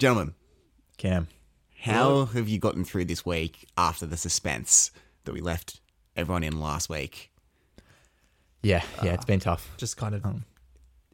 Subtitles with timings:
[0.00, 0.34] Gentlemen,
[0.96, 1.28] Cam.
[1.82, 4.90] how have you gotten through this week after the suspense
[5.24, 5.80] that we left
[6.16, 7.30] everyone in last week?
[8.62, 9.70] Yeah, yeah, it's been tough.
[9.76, 10.44] Just kind of um,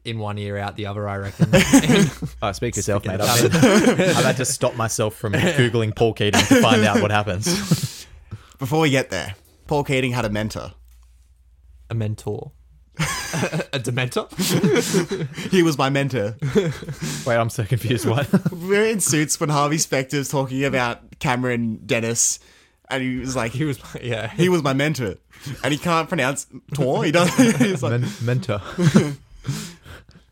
[0.05, 1.49] in one ear, out the other, I reckon.
[2.41, 3.19] Oh, speak for yourself, mate.
[3.19, 3.61] I've, been-
[4.09, 8.05] I've had to stop myself from googling Paul Keating to find out what happens.
[8.59, 9.35] Before we get there,
[9.67, 10.71] Paul Keating had a mentor.
[11.89, 12.51] a mentor.
[13.73, 14.27] a dementor?
[15.51, 16.35] He was my mentor.
[17.25, 18.05] Wait, I'm so confused.
[18.07, 18.27] What?
[18.51, 22.39] We're in suits when Harvey Specter's talking about Cameron Dennis,
[22.89, 24.29] and he was like, He was, yeah.
[24.29, 25.15] he was my mentor,
[25.63, 27.03] and he can't pronounce Tor.
[27.05, 27.57] He doesn't.
[27.65, 28.61] He's like, Men- mentor.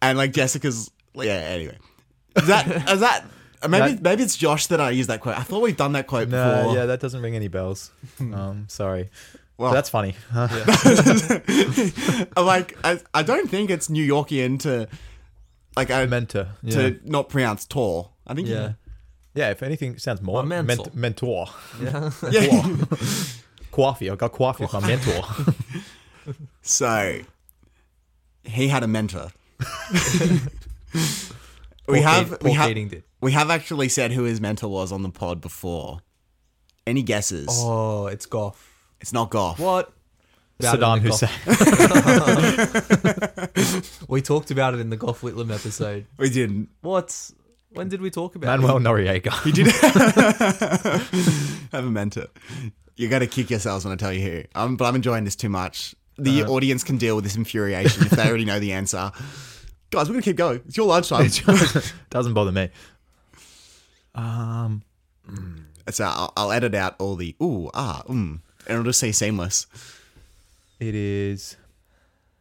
[0.02, 0.92] and like Jessica's.
[1.16, 1.34] Yeah.
[1.34, 1.78] Anyway,
[2.36, 3.26] is that is that
[3.70, 5.38] maybe That- maybe it's Josh that I use that quote.
[5.38, 6.76] I thought we've done that quote No, before.
[6.76, 7.92] yeah, that doesn't ring any bells.
[8.20, 9.10] Um, sorry.
[9.58, 10.16] Well- But that's funny.
[12.36, 14.88] I'm like I, I don't think it's New Yorkian to
[15.78, 16.50] like I, mentor.
[16.64, 16.76] Yeah.
[16.76, 18.10] to not pronounce Tor.
[18.28, 18.74] I think Yeah.
[19.34, 20.86] yeah, if anything sounds more Or mental.
[20.86, 21.48] ment- mentor.
[21.82, 22.12] Yeah.
[22.32, 22.76] yeah.
[23.72, 24.10] Coffee.
[24.12, 25.24] I got coffee with my mentor.
[26.62, 27.20] So
[28.44, 29.30] he had a mentor.
[31.88, 33.04] we Paul have Keat- we have did.
[33.22, 36.00] we have actually said who his mentor was on the pod before.
[36.88, 37.48] Any guesses?
[37.50, 38.72] Oh, it's Gough.
[39.02, 39.60] It's not Gough.
[39.60, 39.92] What?
[40.62, 41.30] Saddam Hussein.
[44.10, 46.06] We talked about it in the Gough Whitlam episode.
[46.18, 46.70] We didn't.
[46.82, 47.32] What?
[47.72, 48.62] When did we talk about it?
[48.62, 49.22] Manuel it?
[49.24, 49.34] Noriega.
[49.44, 49.68] He did
[51.72, 52.28] have a mentor.
[52.96, 54.44] You got to kick yourselves when I tell you who.
[54.56, 55.94] Um, but I'm enjoying this too much.
[56.18, 56.54] The Uh-huh.
[56.54, 59.12] audience can deal with this infuriation if they already know the answer.
[59.92, 60.62] Guys, we're gonna keep going.
[60.68, 61.28] It's your lunchtime.
[62.10, 62.70] Doesn't bother me.
[64.14, 64.84] Um,
[65.90, 69.68] so I'll, I'll edit out all the ooh ah um, and it'll just say seamless.
[70.80, 71.58] it is.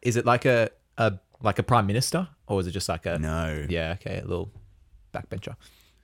[0.01, 3.17] Is it like a, a like a prime minister, or is it just like a
[3.19, 3.65] No.
[3.69, 4.51] Yeah, okay, a little
[5.13, 5.55] backbencher,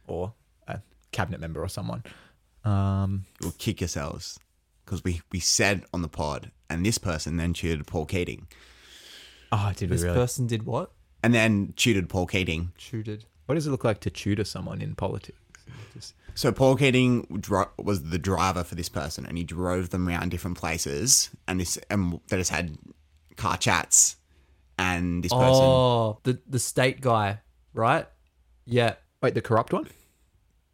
[0.07, 0.33] or
[0.67, 0.79] a
[1.11, 2.03] cabinet member or someone.
[2.63, 4.39] Um, You'll kick yourselves
[4.85, 8.47] because we we said on the pod, and this person then tutored Paul Keating,
[9.51, 10.15] oh, did we This really?
[10.15, 10.91] person did what?
[11.23, 12.71] and then tutored Paul Keating.
[12.77, 13.25] Tutored.
[13.45, 15.37] What does it look like to tutor someone in politics?
[15.93, 20.07] Just, So Paul Keating dro- was the driver for this person, and he drove them
[20.07, 22.77] around different places, and this and they just had
[23.37, 24.15] car chats,
[24.77, 25.63] and this person.
[25.63, 27.39] Oh, the the state guy,
[27.73, 28.07] right?
[28.65, 28.95] Yeah.
[29.21, 29.87] wait, the corrupt one?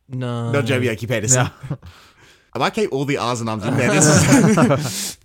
[0.09, 0.51] No.
[0.51, 1.49] Not Joh Bjelke-Petersen.
[2.53, 4.77] I might keep all the R's and Ums in there.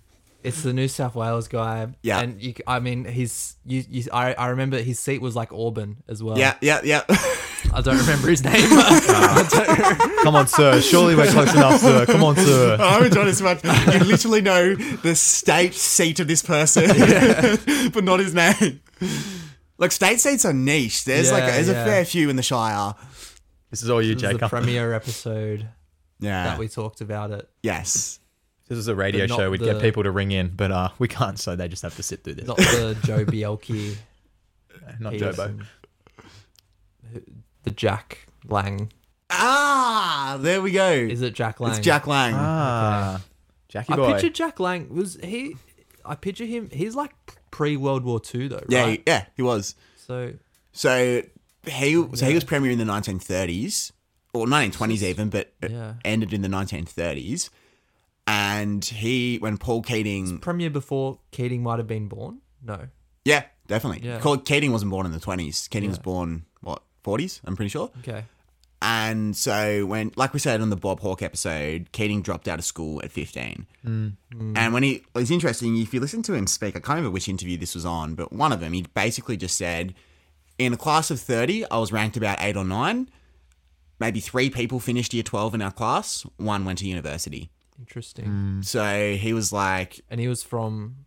[0.43, 1.87] It's the New South Wales guy.
[2.01, 2.19] Yeah.
[2.19, 6.03] And you, I mean, he's you, you, I, I remember his seat was like Auburn
[6.09, 6.37] as well.
[6.37, 7.03] yeah, yeah, yeah.
[7.75, 8.53] I don't remember his name.
[10.23, 10.79] Come on, sir.
[10.81, 12.05] Surely we're close enough, sir.
[12.05, 12.77] Come on, sir.
[12.79, 13.63] I'm enjoying this so much.
[13.63, 16.87] You literally know the state seat of this person,
[17.93, 18.81] but not his name.
[19.77, 21.03] Like state seats are niche.
[21.05, 22.93] There's like Yeah, there's a fair few in the Shire.
[23.71, 24.49] This is all you, It was the Jacob.
[24.49, 25.67] premier episode
[26.19, 26.43] Yeah.
[26.45, 27.49] that we talked about it.
[27.63, 28.19] yes.
[28.69, 29.49] This is a radio But not show.
[29.51, 31.95] We'd the- get people to ring in, but uh, we can't, so they just have
[31.97, 32.47] to sit through this.
[32.47, 33.97] Not the Joh Bjelke.
[34.99, 35.19] Not Jobo.
[35.19, 35.67] Peterson.
[37.63, 38.91] The Jack Lang.
[39.29, 40.91] Ah, there we go.
[40.91, 41.71] Is it Jack Lang?
[41.71, 42.33] It's Jack Lang.
[42.35, 43.21] Ah,
[43.67, 44.03] Jackie boy.
[44.03, 44.13] I boy.
[44.13, 44.93] picture Jack Lang.
[44.93, 45.55] Was he?
[46.05, 46.69] I picture him.
[46.71, 47.13] He's like
[47.51, 48.91] pre World War Two though, yeah, right?
[48.99, 49.75] he- yeah, he was.
[49.95, 50.33] So
[50.73, 51.23] So
[51.65, 53.91] he so he was premier in the 1930s
[54.33, 55.93] or 1920s even, but Yeah.
[56.03, 57.49] ended in the 1930s.
[58.25, 62.39] And he, when Paul Keating, Premier before Keating might have been born.
[62.65, 62.87] No.
[63.25, 64.07] yeah, definitely.
[64.07, 64.19] Yeah.
[64.19, 65.69] Called Keating wasn't born in the 20s.
[65.69, 66.52] Keating was born what
[67.03, 67.41] 40s?
[67.45, 67.91] I'm pretty sure.
[67.99, 68.25] Okay.
[68.81, 72.65] And so when, like we said on the Bob Hawke episode, Keating dropped out of
[72.65, 73.65] school at 15.
[73.85, 74.13] Mm.
[74.33, 74.57] Mm.
[74.57, 77.29] And when he, it's interesting, if you listen to him speak, I can't remember which
[77.29, 79.93] interview this was on, but one of them, he basically just said,
[80.57, 83.09] in a class of 30, I was ranked about eight or nine.
[83.99, 87.51] Maybe three people finished year 12 in our class, one went to university.
[87.79, 88.25] Interesting.
[88.25, 88.65] Mm.
[88.65, 91.05] So he was like And he was from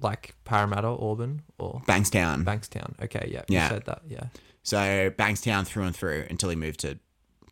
[0.00, 2.44] like Parramatta, Auburn, or Bankstown.
[2.44, 3.02] Bankstown.
[3.02, 3.42] Okay, yeah.
[3.48, 3.64] Yeah.
[3.64, 4.02] You said that.
[4.08, 4.24] Yeah.
[4.66, 6.98] So Bankstown through and through until he moved to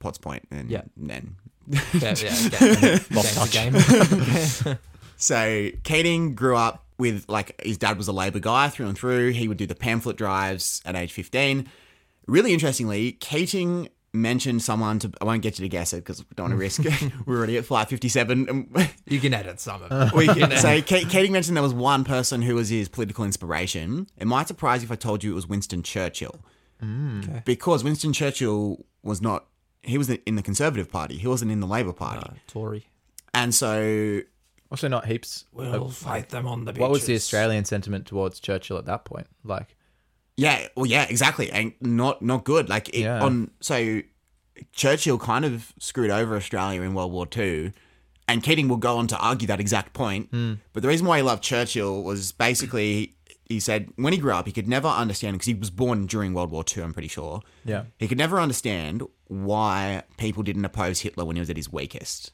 [0.01, 0.83] Potts Point and Yeah.
[0.97, 1.37] then
[1.69, 4.65] Yeah, yeah, game, Lost game, touch.
[4.65, 4.79] game.
[5.17, 9.31] So Keating grew up with like his dad was a Labor guy through and through.
[9.31, 11.69] He would do the pamphlet drives at age fifteen.
[12.27, 15.13] Really interestingly, Keating mentioned someone to.
[15.21, 16.83] I won't get you to guess it because we don't want to risk.
[17.27, 18.69] We're already at flight fifty-seven.
[19.07, 20.13] you can edit some of it.
[20.15, 24.09] We, can, so Ke- Keating mentioned there was one person who was his political inspiration.
[24.19, 26.41] It might surprise you if I told you it was Winston Churchill,
[27.25, 27.43] Okay.
[27.45, 29.47] because Winston Churchill was not.
[29.83, 31.19] He was in the Conservative Party.
[31.19, 32.87] He wasn't in the Labor Party, Uh, Tory.
[33.35, 34.21] and so
[34.71, 35.45] Also, not heaps.
[35.53, 36.81] We'll fight them on the beaches.
[36.81, 39.27] What was the Australian sentiment towards Churchill at that point?
[39.45, 39.77] Like,
[40.37, 42.69] Yeah, well, yeah, exactly, and not not good.
[42.69, 43.23] Like it, Yeah.
[43.23, 44.01] on so
[44.73, 47.73] Churchill kind of screwed over Australia in World War Two,
[48.27, 50.31] and Keating will go on to argue that exact point.
[50.73, 53.15] But the reason why he loved Churchill was basically
[53.47, 56.35] he said when he grew up he could never understand because he was born during
[56.35, 56.83] World War II.
[56.83, 57.43] I'm pretty sure.
[57.65, 57.85] Yeah.
[57.99, 62.33] he could never understand why people didn't oppose Hitler when he was at his weakest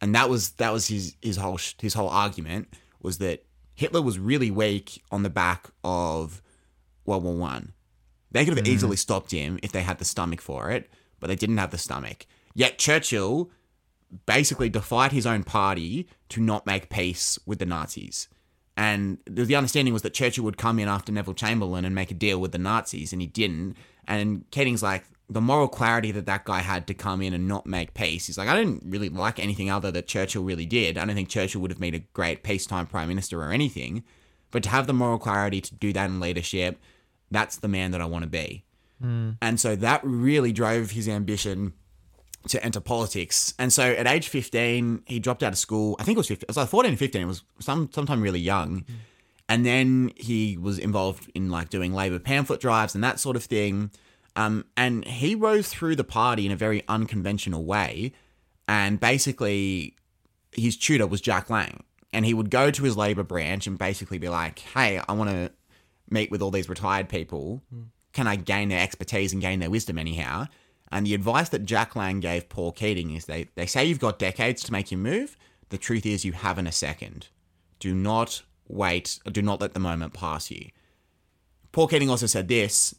[0.00, 2.68] and that was that was his his whole sh- his whole argument
[3.00, 6.42] was that Hitler was really weak on the back of
[7.04, 7.72] World War One.
[8.30, 8.74] They could have mm-hmm.
[8.74, 10.90] easily stopped him if they had the stomach for it,
[11.20, 12.26] but they didn't have the stomach.
[12.54, 13.50] Yet Churchill
[14.24, 18.28] basically defied his own party to not make peace with the Nazis.
[18.76, 22.10] And the the understanding was that Churchill would come in after Neville Chamberlain and make
[22.10, 23.76] a deal with the Nazis, and he didn't.
[24.06, 27.66] And Keating's like, the moral clarity that that guy had to come in and not
[27.66, 28.26] make peace.
[28.26, 30.96] He's like, I didn't really like anything other that Churchill really did.
[30.96, 34.04] I don't think Churchill would have made a great peacetime prime minister or anything.
[34.52, 36.78] But to have the moral clarity to do that in leadership,
[37.30, 38.64] that's the man that I want to be.
[39.00, 39.30] Hmm.
[39.42, 41.72] And so that really drove his ambition
[42.48, 43.54] to enter politics.
[43.58, 45.96] And so at age 15, he dropped out of school.
[45.98, 46.42] I think it was 15.
[46.42, 47.22] It was like 14 or 15.
[47.22, 48.84] It was some sometime really young.
[49.48, 53.44] And then he was involved in like doing Labour pamphlet drives and that sort of
[53.44, 53.90] thing.
[54.34, 58.12] Um, and he rose through the party in a very unconventional way.
[58.68, 59.94] And basically,
[60.52, 61.84] his tutor was Jack Lang.
[62.12, 65.30] And he would go to his Labour branch and basically be like, hey, I want
[65.30, 65.52] to
[66.08, 67.62] meet with all these retired people.
[68.12, 70.46] Can I gain their expertise and gain their wisdom anyhow?
[70.90, 74.18] And the advice that Jack Lang gave Paul Keating is they, they say you've got
[74.18, 75.36] decades to make your move.
[75.70, 77.28] The truth is you haven't a second.
[77.80, 80.70] Do not wait, do not let the moment pass you.
[81.72, 82.94] Paul Keating also said this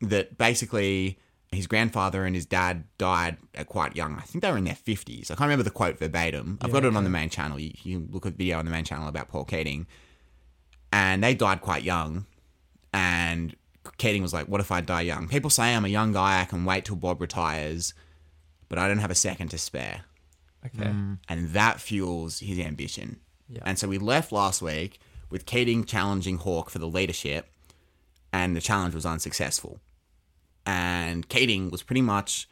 [0.00, 1.18] that basically
[1.52, 4.16] his grandfather and his dad died at quite young.
[4.16, 5.24] I think they were in their 50s.
[5.24, 6.58] I can't remember the quote verbatim.
[6.62, 7.58] I've got it on the main channel.
[7.60, 9.86] You, you can look at the video on the main channel about Paul Keating.
[10.92, 12.26] And they died quite young.
[12.94, 13.54] And
[13.98, 15.28] Keating was like, What if I die young?
[15.28, 17.94] People say I'm a young guy, I can wait till Bob retires,
[18.68, 20.02] but I don't have a second to spare.
[20.64, 20.90] Okay.
[20.90, 21.18] Mm.
[21.28, 23.20] And that fuels his ambition.
[23.48, 23.62] Yeah.
[23.64, 27.50] And so we left last week with Keating challenging Hawke for the leadership,
[28.32, 29.80] and the challenge was unsuccessful.
[30.64, 32.48] And Keating was pretty much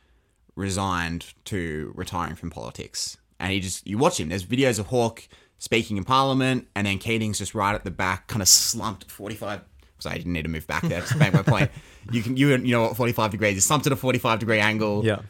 [0.56, 3.16] resigned to retiring from politics.
[3.38, 6.98] And he just, you watch him, there's videos of Hawke speaking in Parliament, and then
[6.98, 9.60] Keating's just right at the back, kind of slumped 45.
[10.00, 11.70] Sorry, I didn't need to move back there to make my point.
[12.10, 15.04] You can, you, you know what 45 degrees is, slumped at a 45 degree angle.
[15.04, 15.20] Yeah.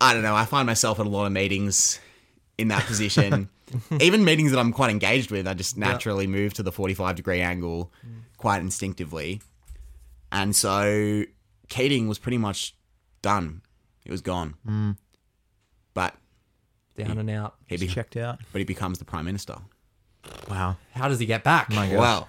[0.00, 0.34] I don't know.
[0.34, 2.00] I find myself at a lot of meetings
[2.56, 3.50] in that position.
[4.00, 7.42] Even meetings that I'm quite engaged with, I just naturally move to the 45 degree
[7.42, 8.20] angle mm.
[8.38, 9.42] quite instinctively.
[10.32, 11.24] And so
[11.68, 12.74] Keating was pretty much
[13.22, 13.62] done.
[14.04, 14.54] It was gone.
[14.66, 14.96] Mm.
[15.94, 16.14] But
[16.96, 17.56] Down and out.
[17.66, 18.40] he be- Checked out.
[18.52, 19.56] but he becomes the prime minister.
[20.48, 20.76] Wow.
[20.92, 21.68] How does he get back?
[21.70, 21.98] Oh my God.
[21.98, 22.28] Well,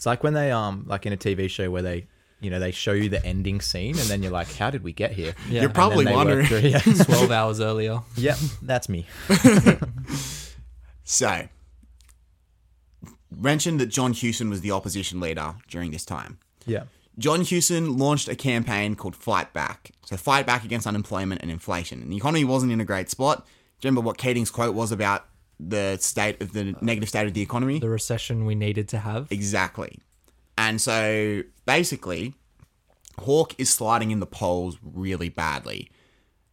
[0.00, 2.06] It's like when they um like in a TV show where they
[2.40, 4.94] you know they show you the ending scene and then you're like, how did we
[4.94, 5.34] get here?
[5.46, 5.60] Yeah.
[5.60, 6.80] you're probably And then they work wondering.
[6.82, 7.04] through- yeah.
[7.04, 8.00] 12 hours earlier.
[8.16, 9.04] yep, that's me.
[11.04, 11.48] So,
[13.36, 16.38] mentioned that John Hewson was the opposition leader during this time.
[16.66, 16.84] Yeah.
[17.18, 19.90] John Hewson launched a campaign called Fight Back.
[20.04, 22.00] So, fight back against unemployment and inflation.
[22.00, 23.38] And the economy wasn't in a great spot.
[23.44, 25.26] Do you remember what Keating's quote was about
[25.68, 27.78] the state of the negative state of the economy?
[27.78, 29.30] The recession we needed to have.
[29.30, 29.98] Exactly.
[30.56, 32.34] And so basically,
[33.18, 35.90] Hawke is sliding in the polls really badly.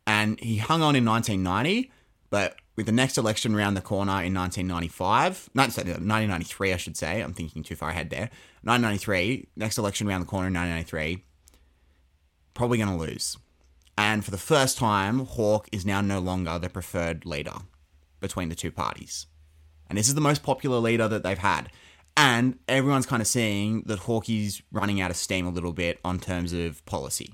[0.06, 1.92] And he hung on in 1990,
[2.30, 7.34] but with the next election around the corner in 1995, 1993, I should say, I'm
[7.34, 8.30] thinking too far ahead there.
[8.64, 11.24] 1993, next election around the corner in 1993,
[12.54, 13.38] probably going to lose.
[13.98, 17.56] And for the first time, Hawke is now no longer the preferred leader
[18.20, 19.28] between the two parties.
[19.90, 21.70] And this is the most popular leader that they've had.
[22.16, 26.20] And everyone's kind of seeing that Hawke's running out of steam a little bit on
[26.20, 27.34] terms of policy.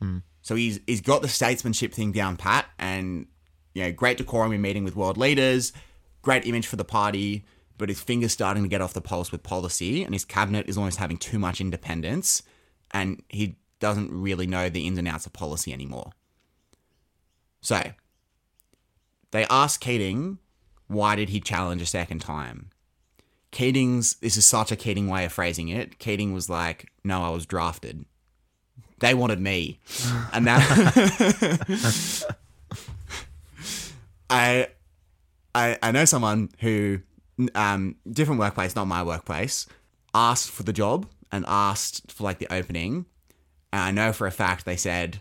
[0.00, 0.18] Hmm.
[0.42, 3.26] So he's he's got the statesmanship thing down pat, and
[3.74, 5.72] you know, great decorum in meeting with world leaders,
[6.20, 7.44] great image for the party,
[7.78, 10.76] but his fingers starting to get off the pulse with policy, and his cabinet is
[10.76, 12.42] almost having too much independence,
[12.90, 16.12] and he doesn't really know the ins and outs of policy anymore.
[17.60, 17.80] So
[19.34, 20.38] they asked Keating,
[20.86, 22.70] why did he challenge a second time?
[23.50, 25.98] Keating's this is such a Keating way of phrasing it.
[25.98, 28.04] Keating was like, "No, I was drafted.
[29.00, 29.80] They wanted me,"
[30.32, 32.26] and that
[34.30, 34.68] I,
[35.52, 37.00] I I know someone who,
[37.56, 39.66] um, different workplace, not my workplace,
[40.14, 43.06] asked for the job and asked for like the opening,
[43.72, 45.20] and I know for a fact they said,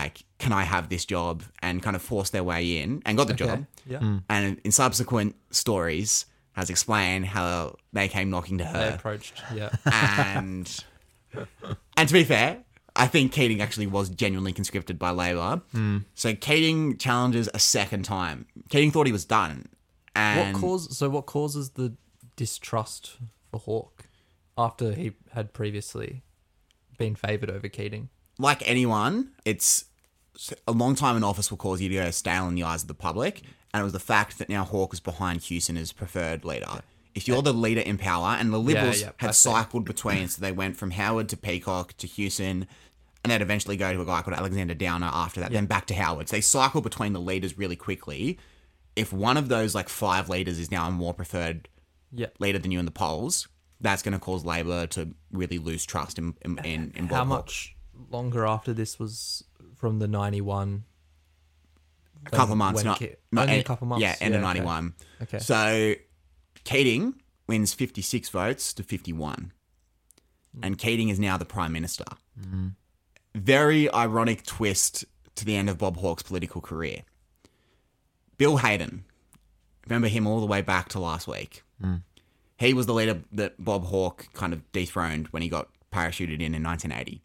[0.00, 3.28] like, "Can I have this job?" and kind of forced their way in and got
[3.28, 4.00] the job Yeah.
[4.00, 4.18] Hmm.
[4.28, 8.90] and in subsequent stories has explained how they came knocking to her.
[8.90, 9.34] They approached.
[9.54, 9.70] Yeah.
[9.86, 10.66] and
[11.96, 12.50] and to be fair
[12.94, 15.98] i think keating actually was genuinely conscripted by labor hmm.
[16.14, 19.66] so keating challenges a second time keating thought he was done
[20.14, 20.96] and what cause?
[20.96, 21.94] So what causes the
[22.36, 23.16] distrust
[23.50, 24.04] for Hawke
[24.56, 26.22] after he had previously
[26.98, 28.10] been favoured over Keating?
[28.38, 29.84] Like anyone it's
[30.66, 32.88] a long time in office will cause you to go stale in the eyes of
[32.88, 36.44] the public and it was the fact that now hawke is behind hewson as preferred
[36.44, 36.80] leader.
[37.14, 40.50] If you're the leader in power and the liberals yeah, had cycled between so they
[40.50, 42.66] went from howard to peacock to hewson
[43.22, 45.94] and they'd eventually go to a guy called alexander downer after that then back to
[45.94, 46.28] howard.
[46.28, 48.38] So they cycle between the leaders really quickly.
[48.96, 51.68] If one of those like five leaders is now a more preferred
[52.12, 52.26] Yeah.
[52.40, 53.46] leader than you in the polls
[53.80, 57.73] that's going to cause labor to really lose trust in in, in, in How much
[58.10, 59.44] longer after this was
[59.76, 60.84] from the ninety one?
[62.26, 64.02] a couple of months, not, Ke- not only a en- couple months?
[64.02, 64.58] Yeah, end of Yeah, okay.
[64.58, 64.94] ninety one.
[65.22, 65.38] Okay.
[65.38, 65.94] So
[66.64, 69.52] Keating wins fifty six votes to fifty one,
[70.54, 70.64] hmm.
[70.64, 72.04] and Keating is now the prime minister.
[72.40, 72.68] Mm-hmm.
[73.34, 77.02] Very ironic twist to the end of Bob Hawke's political career.
[78.38, 79.04] Bill Hayden,
[79.86, 81.62] remember him all the way back to last week.
[81.82, 82.02] Mm.
[82.56, 86.54] He was the leader that Bob Hawke kind of dethroned when he got parachuted in
[86.54, 87.22] in nineteen eighty.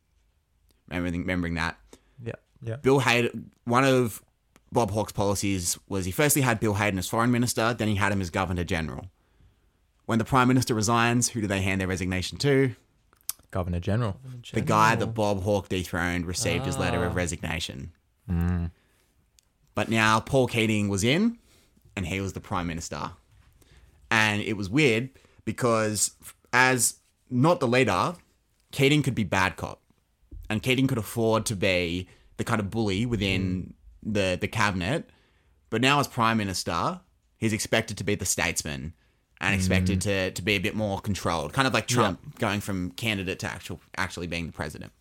[0.89, 1.77] Remembering, remembering that.
[2.23, 2.33] Yeah.
[2.61, 2.75] Yeah.
[2.77, 4.21] Bill Hayden, one of
[4.71, 8.11] Bob Hawke's policies was he firstly had Bill Hayden as foreign minister, then he had
[8.11, 9.05] him as governor general.
[10.05, 12.75] When the prime minister resigns, who do they hand their resignation to?
[13.51, 14.17] Governor General.
[14.53, 17.15] The guy that Bob Hawke dethroned received his letter of ah.
[17.15, 17.91] resignation.
[18.29, 18.71] Mm.
[19.73, 21.37] But now Paul Keating was in,
[21.95, 23.11] and he was the prime minister.
[24.11, 25.09] And it was weird
[25.45, 26.11] because,
[26.53, 26.95] as
[27.29, 28.15] not the leader,
[28.71, 29.81] Keating could be bad cop,
[30.49, 33.73] and Keating could afford to be the kind of bully within
[34.05, 34.13] mm.
[34.13, 35.09] the the cabinet.
[35.69, 37.01] But now, as prime minister,
[37.37, 38.93] he's expected to be the statesman
[39.41, 40.03] and expected mm.
[40.03, 43.47] to, to be a bit more controlled, kind of like Trump going from candidate to
[43.47, 44.91] actual actually being the president.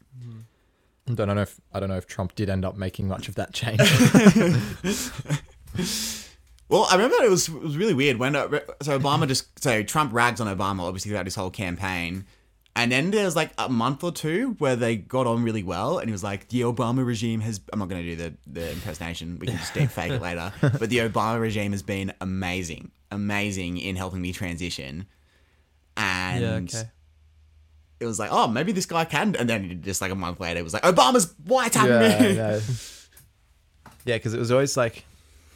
[1.08, 3.34] I don't know if I don't know if Trump did end up making much of
[3.36, 3.80] that change.
[6.68, 9.82] Well, I remember it was it was really weird when uh, so Obama just so
[9.82, 12.26] Trump rags on Obama obviously throughout his whole campaign,
[12.76, 15.98] and then there was like a month or two where they got on really well,
[15.98, 18.70] and he was like, "The Obama regime has." I'm not going to do the the
[18.72, 19.38] impersonation.
[19.40, 20.52] We can just deep fake it later.
[20.60, 25.06] But the Obama regime has been amazing, amazing in helping me transition,
[25.96, 26.78] and Yeah.
[26.78, 26.90] Okay.
[28.00, 29.34] it was like, oh, maybe this guy can.
[29.36, 32.34] And then just like a month later, it was like, Obama's white yeah, me.
[32.36, 32.60] yeah,
[34.04, 35.04] yeah, because it was always like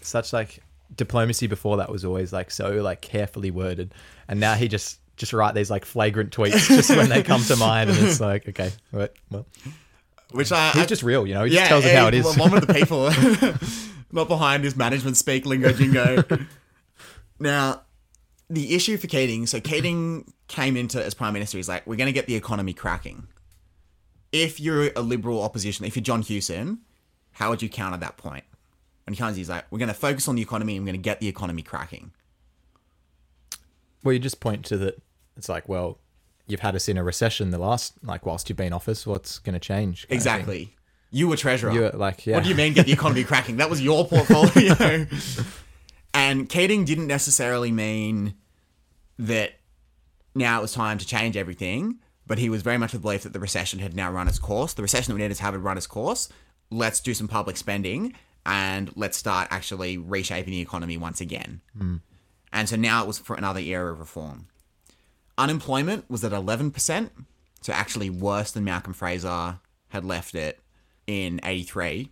[0.00, 0.61] such like
[0.97, 3.95] diplomacy before that was always like so like carefully worded,
[4.28, 7.57] and now he just just write these like flagrant tweets just when they come to
[7.57, 9.47] mind, and it's like okay, well, well
[10.31, 11.45] Which I, he's I- just real, you know.
[11.45, 12.37] He just tells it how it is.
[12.37, 13.11] One of the people,
[14.12, 16.25] not behind his management speak lingo jingo.
[17.38, 17.83] now,
[18.49, 21.57] the issue for Keating, so Keating came into as prime minister.
[21.59, 23.26] He's like, we're going to get the economy cracking.
[24.33, 26.78] If you're a liberal opposition, if you're John Hewson,
[27.33, 28.45] how would you counter that point?
[29.07, 31.00] And he comes, he's like, we're going to focus on the economy and we're going
[31.00, 32.12] to get the economy cracking.
[34.03, 35.03] Well, you just point to that.
[35.37, 35.99] It's like, well,
[36.47, 39.07] you've had us in a recession the last like whilst you've been in office.
[39.07, 40.09] What's going to change?
[40.09, 40.33] kind of thing.
[40.35, 40.77] Exactly.
[41.11, 41.73] You were treasurer.
[41.73, 42.37] You're like, yeah.
[42.37, 43.59] What do you mean get the economy cracking?
[43.59, 45.07] That was your portfolio.
[46.15, 48.35] and Keating didn't necessarily mean
[49.19, 49.53] that
[50.35, 53.25] now it was time to change everything, but he was very much of the belief
[53.25, 54.73] that the recession had now run its course.
[54.73, 56.31] The recession that we needed to have had run its course.
[56.71, 58.15] Let's do some public spending
[58.47, 61.61] and let's start actually reshaping the economy once again.
[61.77, 61.97] Hmm.
[62.53, 64.49] And so now it was for another era of reform.
[65.39, 67.11] Unemployment was at 11%,
[67.63, 70.61] so actually worse than Malcolm Fraser had left it
[71.07, 72.11] in 83.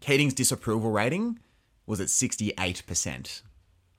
[0.00, 1.38] Keating's disapproval rating
[1.86, 3.42] was at 68%.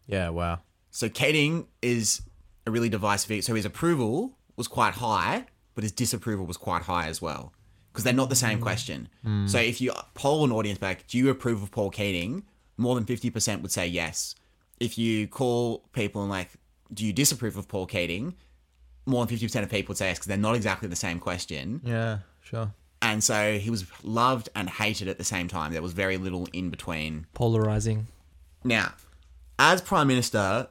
[0.08, 0.60] Yeah, wow.
[0.92, 2.22] So Keating is
[2.66, 3.28] a really divisive.
[3.28, 3.42] figure.
[3.42, 5.46] So his approval was quite high,
[5.76, 7.54] but his disapproval was quite high as well.
[7.92, 8.64] Because they're not the same mm.
[8.64, 9.10] question.
[9.26, 9.50] Mm.
[9.50, 12.44] So if you poll an audience back, do you approve of Paul Keating?
[12.76, 14.36] More than 50% would say yes.
[14.84, 16.50] If you call people and like,
[16.94, 18.36] do you disapprove of Paul Keating?
[19.06, 21.82] More than 50% of people would say yes because they're not exactly the same question.
[21.86, 22.74] Yeah, sure.
[23.02, 25.72] And so he was loved and hated at the same time.
[25.72, 27.28] There was very little in between.
[27.34, 28.08] Polarizing.
[28.64, 28.94] Now,
[29.60, 30.68] as Prime Minister,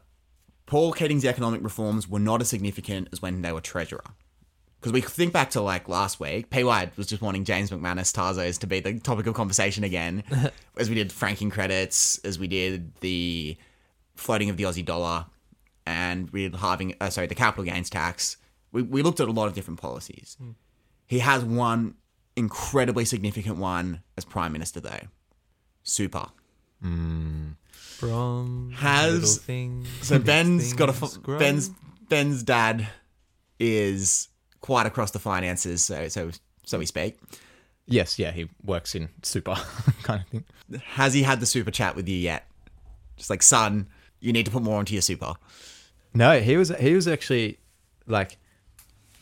[0.66, 4.04] Paul Keating's economic reforms were not as significant as when they were Treasurer.
[4.80, 8.58] Because we think back to like last week, PY was just wanting James McManus Tarzos
[8.58, 10.24] to be the topic of conversation again,
[10.76, 13.56] as we did franking credits, as we did the
[14.14, 15.26] floating of the Aussie dollar,
[15.86, 18.36] and did halving, uh, sorry, the capital gains tax.
[18.70, 20.36] We, we looked at a lot of different policies.
[21.06, 21.94] He has one
[22.36, 25.00] incredibly significant one as Prime Minister, though
[25.82, 26.26] super.
[26.80, 31.38] From Has- things, So Ben's got a grow.
[31.38, 31.70] Ben's
[32.08, 32.88] Ben's dad
[33.60, 34.28] is
[34.60, 36.30] quite across the finances, so so
[36.64, 37.18] so we speak.
[37.86, 39.54] Yes, yeah, he works in super
[40.02, 40.44] kind of thing.
[40.84, 42.46] Has he had the super chat with you yet?
[43.16, 43.88] Just like son,
[44.22, 45.34] you need to put more onto your super.
[46.14, 47.58] No, he was he was actually
[48.06, 48.38] like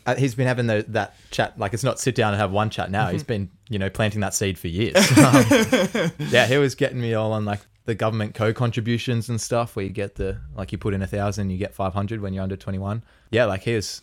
[0.06, 2.70] uh, he's been having the, that chat like it's not sit down and have one
[2.70, 3.08] chat now.
[3.08, 4.96] He's been you know planting that seed for years.
[5.18, 5.44] Um,
[6.30, 9.90] yeah, he was getting me all on like the government co-contributions and stuff where you
[9.90, 12.56] get the like you put in a thousand, you get five hundred when you're under
[12.56, 13.02] twenty one.
[13.30, 14.02] Yeah, like he was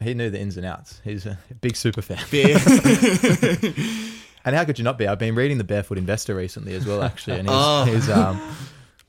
[0.00, 1.00] he knew the ins and outs.
[1.04, 2.18] He's a big super fan.
[2.30, 2.58] Beer.
[4.44, 5.06] And how could you not be?
[5.06, 7.84] I've been reading the Barefoot Investor recently as well, actually, and he's, Oh.
[7.84, 8.40] he's um,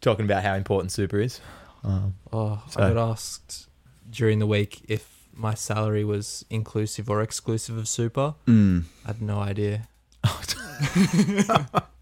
[0.03, 1.39] talking about how important super is.
[1.83, 3.67] Um, Oh, So- I got asked
[4.11, 8.35] during the week if my salary was inclusive or exclusive of super.
[8.45, 8.83] Mm.
[9.03, 9.87] I had no idea.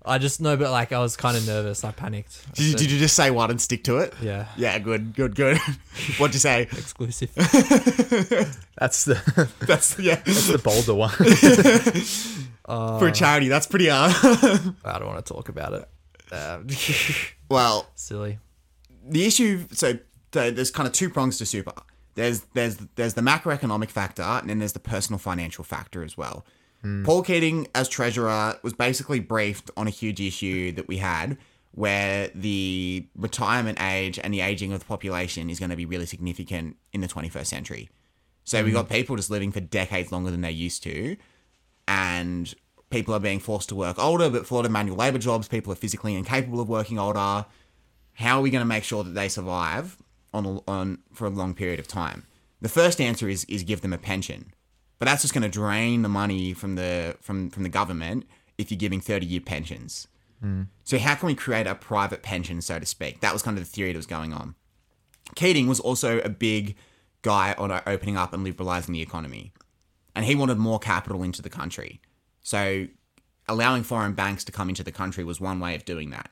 [0.03, 1.83] I just know, but like I was kind of nervous.
[1.83, 2.43] I panicked.
[2.47, 4.13] I Did you, said, did you just say one and stick to it?
[4.21, 5.57] yeah, Yeah, good, good, good.
[6.17, 6.63] What'd you say?
[6.63, 7.31] exclusive.
[8.77, 10.15] that's the That's yeah.
[10.15, 11.11] that's the bolder one.
[12.99, 14.11] For a charity, that's pretty uh
[14.83, 15.87] I don't want to talk about it.
[16.33, 16.67] Um,
[17.51, 18.39] well, silly.
[19.07, 19.99] the issue so,
[20.33, 21.73] so there's kind of two prongs to super.
[22.15, 26.45] There's there's there's the macroeconomic factor and then there's the personal financial factor as well.
[26.81, 27.03] Hmm.
[27.03, 31.37] Paul keating as treasurer was basically briefed on a huge issue that we had
[31.73, 36.05] where the retirement age and the aging of the population is going to be really
[36.05, 37.89] significant in the 21st century.
[38.43, 38.77] So we hmm.
[38.77, 41.15] got people just living for decades longer than they used to
[41.87, 42.53] and
[42.91, 45.47] people are being forced to work older but for a lot of manual labor jobs
[45.47, 47.45] people are physically incapable of working older
[48.15, 49.97] how are we going to make sure that they survive
[50.33, 52.25] on on for a long period of time?
[52.61, 54.53] The first answer is is give them a pension,
[54.99, 58.25] but that's just going to drain the money from the from from the government
[58.57, 60.07] if you're giving thirty year pensions.
[60.41, 60.63] Hmm.
[60.83, 63.19] So how can we create a private pension, so to speak?
[63.21, 64.55] That was kind of the theory that was going on.
[65.35, 66.75] Keating was also a big
[67.21, 69.53] guy on uh, opening up and liberalizing the economy,
[70.15, 72.01] and he wanted more capital into the country.
[72.43, 72.87] So
[73.47, 76.31] allowing foreign banks to come into the country was one way of doing that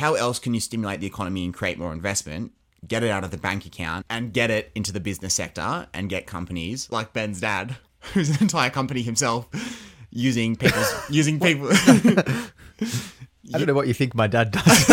[0.00, 2.52] how else can you stimulate the economy and create more investment?
[2.88, 6.08] Get it out of the bank account and get it into the business sector and
[6.08, 7.76] get companies like Ben's dad,
[8.14, 9.46] who's an entire company himself,
[10.10, 11.68] using people's using people.
[13.52, 14.86] I don't know what you think my dad does.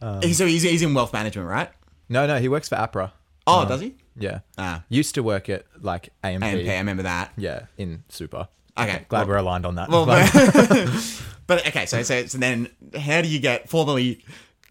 [0.00, 1.70] so he's, he's in wealth management, right?
[2.08, 3.12] no, no, he works for APRA.
[3.46, 3.94] Oh, um, does he?
[4.18, 6.42] Yeah, Ah, used to work at like AMP.
[6.44, 7.32] AMP, I remember that.
[7.36, 8.48] Yeah, in super.
[8.78, 9.88] Okay, Glad well- we're aligned on that.
[9.88, 14.24] Well, But- but, but okay, so, so so then how do you get formally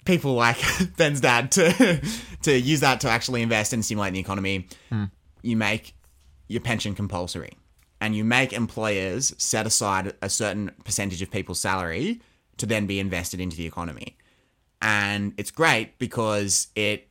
[0.06, 0.58] people like
[0.98, 2.02] Ben's dad to
[2.44, 4.68] to use that to actually invest and stimulate the economy?
[5.42, 5.94] You make
[6.48, 7.52] your pension compulsory,
[8.02, 12.22] and you make employers set aside a certain percentage of people's salary
[12.58, 14.18] to then be invested into the economy,
[14.82, 17.07] and it's great because it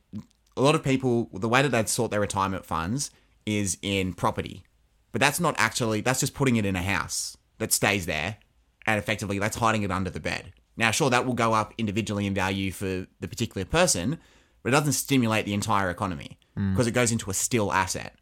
[0.57, 3.11] a lot of people the way that they'd sort their retirement funds
[3.45, 4.63] is in property.
[5.11, 8.37] But that's not actually that's just putting it in a house that stays there
[8.85, 10.53] and effectively that's hiding it under the bed.
[10.75, 14.19] Now sure that will go up individually in value for the particular person
[14.63, 16.73] but it doesn't stimulate the entire economy mm.
[16.73, 18.15] because it goes into a still asset.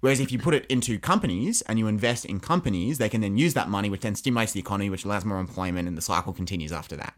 [0.00, 3.36] Whereas if you put it into companies and you invest in companies they can then
[3.36, 6.32] use that money which then stimulates the economy which allows more employment and the cycle
[6.32, 7.14] continues after that.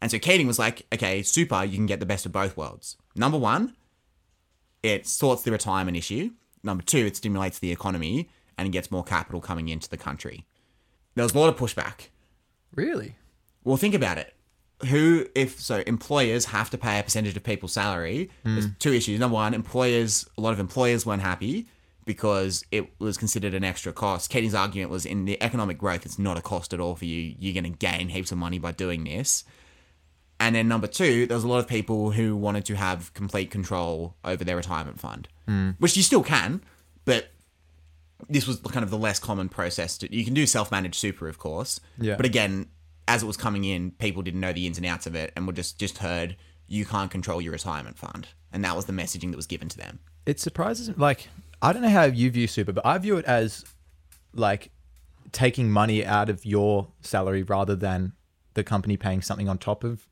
[0.00, 2.96] And so Keating was like, okay, super, you can get the best of both worlds.
[3.18, 3.74] Number one,
[4.82, 6.30] it sorts the retirement issue.
[6.62, 10.46] number two, it stimulates the economy and gets more capital coming into the country.
[11.14, 12.08] There was a lot of pushback.
[12.74, 13.16] Really?
[13.64, 14.34] Well, think about it.
[14.88, 18.30] Who, if so, employers have to pay a percentage of people's salary.
[18.44, 18.54] Hmm.
[18.54, 19.18] There's two issues.
[19.18, 21.66] Number one, employers, a lot of employers weren't happy
[22.04, 24.30] because it was considered an extra cost.
[24.30, 27.34] Keating's argument was in the economic growth, it's not a cost at all for you.
[27.38, 29.44] You're going to gain heaps of money by doing this.
[30.40, 33.50] And then number two, there was a lot of people who wanted to have complete
[33.50, 35.70] control over their retirement fund, hmm.
[35.78, 36.62] which you still can,
[37.04, 37.30] but
[38.28, 39.98] this was kind of the less common process.
[39.98, 42.16] To, you can do self-managed super, of course, Yeah.
[42.16, 42.66] but again,
[43.08, 45.46] as it was coming in, people didn't know the ins and outs of it, and
[45.46, 49.30] were just just heard you can't control your retirement fund, and that was the messaging
[49.30, 49.98] that was given to them.
[50.26, 50.94] It surprises me.
[50.98, 51.28] Like,
[51.62, 53.64] I don't know how you view super, but I view it as
[54.34, 54.70] like
[55.32, 58.12] taking money out of your salary rather than
[58.54, 60.06] the company paying something on top of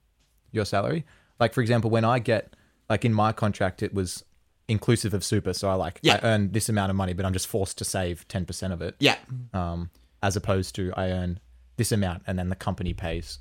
[0.56, 1.04] your salary.
[1.38, 2.54] Like, for example, when I get,
[2.90, 4.24] like in my contract, it was
[4.68, 5.52] inclusive of super.
[5.52, 6.18] So I like, Yeah.
[6.22, 8.96] I earn this amount of money, but I'm just forced to save 10% of it.
[8.98, 9.16] Yeah,
[9.54, 9.90] Um,
[10.22, 11.38] as opposed to I earn
[11.76, 13.38] this amount and then the company pays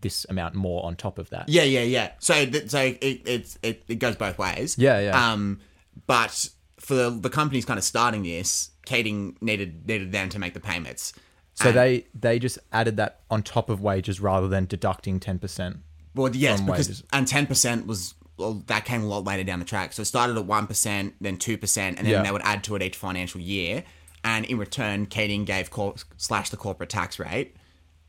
[0.00, 1.48] this amount more on top of that.
[1.48, 2.10] yeah, yeah, yeah.
[2.18, 4.76] So, th- so it it, it it goes both ways.
[4.76, 5.32] Yeah, yeah.
[5.32, 5.60] Um,
[6.08, 6.48] but
[6.80, 10.60] for the, the companies kind of starting this, Keating needed needed them to make the
[10.60, 11.12] payments.
[11.54, 15.78] So And- they they just added that on top of wages rather than deducting 10%.
[16.14, 17.04] Well, yes, because wages.
[17.12, 19.92] and ten percent was well, that came a lot later down the track.
[19.92, 22.22] So it started at one percent, then two percent, and then Yeah.
[22.22, 23.84] they would add to it each financial year.
[24.24, 27.56] And in return, Keating gave cor- slash the corporate tax rate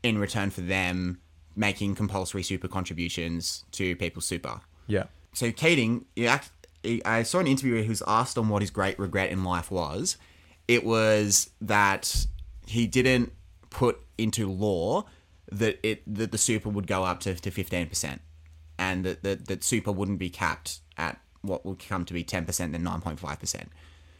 [0.02, 1.20] in return for them
[1.56, 4.60] making compulsory super contributions to people's super.
[4.86, 5.04] Yeah.
[5.32, 6.04] So Keating,
[7.04, 9.70] I saw an interview where he was asked on what his great regret in life
[9.70, 10.16] was.
[10.68, 12.26] It was that
[12.66, 13.32] he didn't
[13.70, 15.04] put into law
[15.52, 18.20] that it that the super would go up to to fifteen percent,
[18.78, 22.44] and that, that that super wouldn't be capped at what would come to be ten
[22.44, 23.70] percent, then nine point five percent.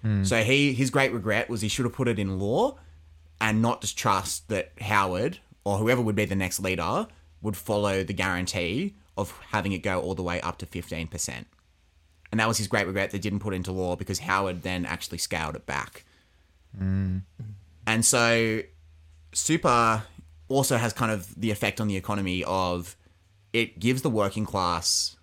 [0.02, 0.24] Hmm.
[0.24, 2.78] So he his great regret was he should have put it in law,
[3.40, 7.06] and not just trust that Howard or whoever would be the next leader
[7.40, 11.44] would follow the guarantee of having it go all the way up to 15%.
[12.30, 14.84] And that was his great regret they didn't put it into law because Howard then
[14.84, 16.04] actually scaled it back.
[16.76, 17.18] Hmm.
[17.86, 18.62] And so
[19.32, 20.02] super
[20.54, 22.96] also has kind of the effect on the economy of
[23.52, 25.16] it gives the working class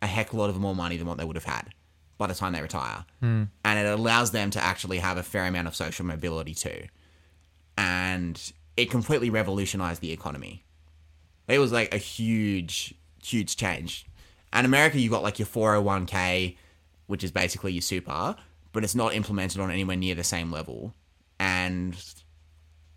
[0.00, 1.74] a heck of a lot of more money than what they would have had
[2.18, 3.04] by the time they retire.
[3.20, 3.44] Hmm.
[3.64, 6.84] And it allows them to actually have a fair amount of social mobility too.
[7.76, 8.40] And
[8.76, 10.64] it completely revolutionized the economy.
[11.48, 14.06] It was like a huge, huge change.
[14.52, 16.56] And America, you've got like your 401k,
[17.06, 18.36] which is basically your super,
[18.72, 20.94] but it's not implemented on anywhere near the same level.
[21.38, 21.94] And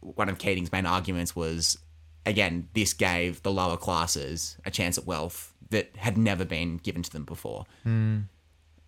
[0.01, 1.77] one of Keating's main arguments was
[2.25, 7.01] again, this gave the lower classes a chance at wealth that had never been given
[7.03, 7.65] to them before.
[7.83, 8.19] Hmm.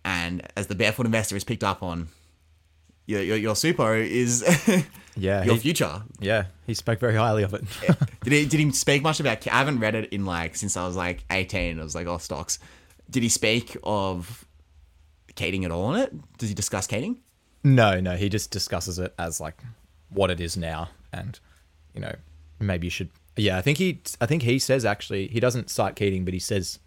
[0.04, 2.08] And as the barefoot investor has picked up on,
[3.06, 4.42] your, your, your super is
[5.16, 5.44] Yeah.
[5.44, 6.02] your he- future.
[6.20, 6.44] Yeah.
[6.66, 7.64] He spoke very highly of it.
[8.24, 9.46] Did he, did he speak much about?
[9.48, 11.80] I haven't read it in like since I was like eighteen.
[11.80, 12.58] I was like, oh, stocks.
[13.10, 14.44] Did he speak of
[15.34, 16.38] Keating at all in it?
[16.38, 17.18] Does he discuss Keating?
[17.64, 18.16] no, no.
[18.16, 19.60] He just discusses it as like
[20.10, 20.88] what it is now.
[21.12, 21.38] And,
[21.94, 22.14] you know,
[22.60, 23.10] maybe you should.
[23.36, 23.58] Yeah.
[23.58, 26.78] I think he, I think he says actually, he doesn't cite Keating, but he says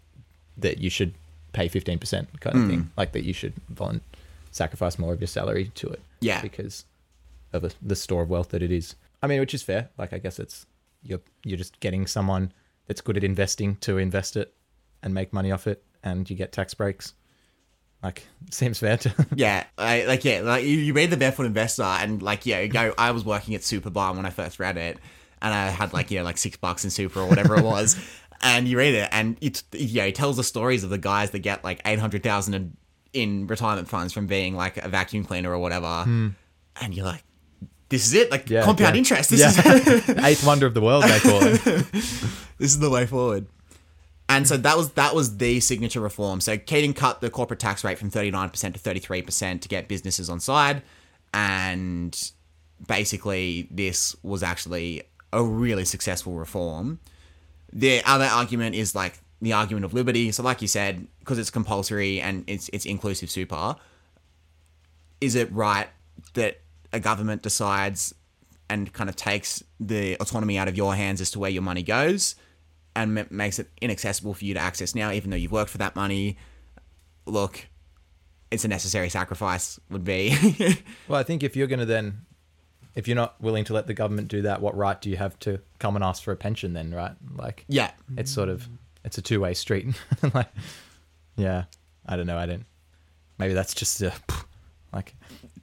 [0.56, 1.14] that you should
[1.52, 2.00] pay 15%
[2.40, 2.80] kind of thing.
[2.80, 2.88] Hmm.
[2.96, 4.00] Like that you should volun-
[4.50, 6.00] sacrifice more of your salary to it.
[6.20, 6.40] Yeah.
[6.40, 6.84] Because
[7.52, 8.94] of the, the store of wealth that it is.
[9.22, 9.90] I mean, which is fair.
[9.98, 10.66] Like, I guess it's,
[11.02, 12.52] you're, you're just getting someone
[12.86, 14.54] that's good at investing to invest it
[15.02, 15.82] and make money off it.
[16.02, 17.14] And you get tax breaks.
[18.06, 19.14] Like, seems fair to.
[19.34, 22.94] Yeah, I, like yeah, like you, you read the Barefoot Investor and like yeah, go.
[22.96, 24.98] I was working at Superbar when I first read it,
[25.42, 27.96] and I had like you know like six bucks in super or whatever it was,
[28.42, 31.40] and you read it and it's yeah, it tells the stories of the guys that
[31.40, 32.76] get like eight hundred thousand in,
[33.12, 36.28] in retirement funds from being like a vacuum cleaner or whatever, hmm.
[36.80, 37.24] and you're like,
[37.88, 38.98] this is it, like Yeah, compound yeah.
[39.00, 39.30] interest.
[39.30, 39.74] This Yeah.
[39.74, 41.60] is Eighth wonder of the world, they call it.
[41.92, 43.46] this is the way forward.
[44.28, 46.40] And so that was that was the signature reform.
[46.40, 50.40] So Keating cut the corporate tax rate from 39% to 33% to get businesses on
[50.40, 50.82] side.
[51.32, 52.32] And
[52.86, 56.98] basically this was actually a really successful reform.
[57.72, 60.32] The other argument is like the argument of liberty.
[60.32, 63.76] So like you said, because it's compulsory and it's it's inclusive super,
[65.20, 65.88] is it right
[66.34, 66.60] that
[66.92, 68.14] a government decides
[68.68, 71.84] and kind of takes the autonomy out of your hands as to where your money
[71.84, 72.34] goes
[72.96, 75.78] and m- makes it inaccessible for you to access now, even though you've worked for
[75.78, 76.36] that money?
[77.26, 77.68] Look,
[78.50, 80.34] it's a necessary sacrifice, would be.
[81.08, 82.22] Well, I think if you're going to then,
[82.96, 85.38] if you're not willing to let the government do that, what right do you have
[85.40, 87.12] to come and ask for a pension then, right?
[87.36, 87.92] Like, yeah.
[88.16, 88.68] it's sort of,
[89.04, 89.86] it's a two way street.
[90.34, 90.48] like,
[91.36, 91.64] yeah,
[92.06, 92.38] I don't know.
[92.38, 92.66] I don't,
[93.38, 94.12] maybe that's just a
[94.92, 95.14] like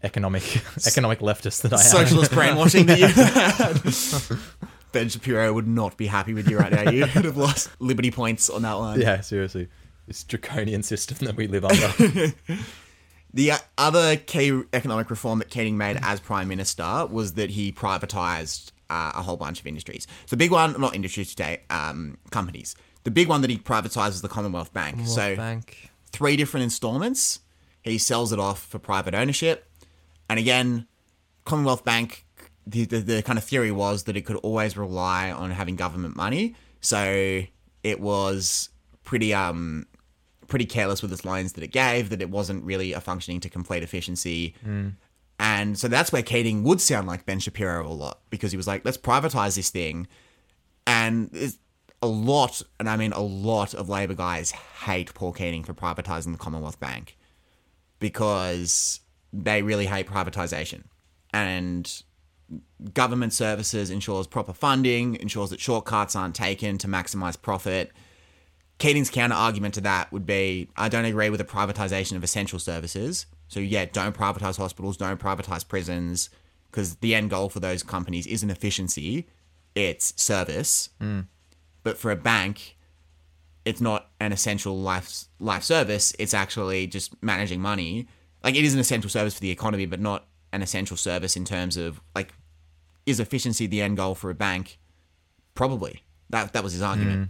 [0.01, 0.43] economic
[0.85, 1.81] economic leftist that I am.
[1.81, 4.69] Socialist brainwashing that you.
[4.93, 6.89] Ben Shapiro would not be happy with you right now.
[6.89, 9.01] You would have lost liberty points on that one.
[9.01, 9.67] yeah, seriously,
[10.07, 12.33] this draconian system that we live under.
[13.33, 17.71] The uh, other key economic reform that Keating made as Prime Minister was that he
[17.71, 20.05] privatised uh, a whole bunch of industries.
[20.29, 22.75] The big one, not industries today, um, companies.
[23.05, 25.07] The big one that he privatised was the Commonwealth Bank.
[25.07, 25.89] so Bank.
[26.11, 27.39] three different installments.
[27.81, 29.67] He sells it off for private ownership.
[30.29, 30.87] And again,
[31.43, 32.22] Commonwealth Bank,
[32.65, 36.15] the, the, the kind of theory was that it could always rely on having government
[36.15, 36.55] money.
[36.81, 37.43] So
[37.83, 38.69] it was
[39.03, 39.85] pretty um
[40.47, 43.49] pretty careless with its loans that it gave, that it wasn't really a functioning to
[43.49, 44.53] complete efficiency.
[45.39, 48.67] And so that's where Keating would sound like Ben Shapiro a lot because he was
[48.67, 50.07] like, let's privatize this thing.
[50.85, 51.57] And there's
[52.01, 56.33] a lot, and I mean a lot of Labor guys hate Paul Keating for privatizing
[56.33, 57.17] the Commonwealth Bank
[57.99, 58.99] because
[59.31, 60.83] they really hate privatization.
[61.33, 62.03] And
[62.93, 67.91] government services ensures proper funding, ensures that shortcuts aren't taken to maximize profit.
[68.79, 72.59] Keating's counter argument to that would be I don't agree with the privatization of essential
[72.59, 73.25] services.
[73.47, 76.29] So, yeah, don't privatize hospitals, don't privatize prisons,
[76.71, 79.27] because the end goal for those companies isn't efficiency,
[79.75, 80.89] it's service.
[80.99, 81.27] Mm.
[81.83, 82.77] But for a bank,
[83.63, 86.13] it's not an essential life life service.
[86.19, 88.07] It's actually just managing money.
[88.43, 91.45] Like it is an essential service for the economy, but not an essential service in
[91.45, 92.33] terms of like
[93.05, 94.79] is efficiency the end goal for a bank?
[95.55, 96.03] Probably.
[96.29, 97.17] That that was his argument.
[97.17, 97.23] Hmm.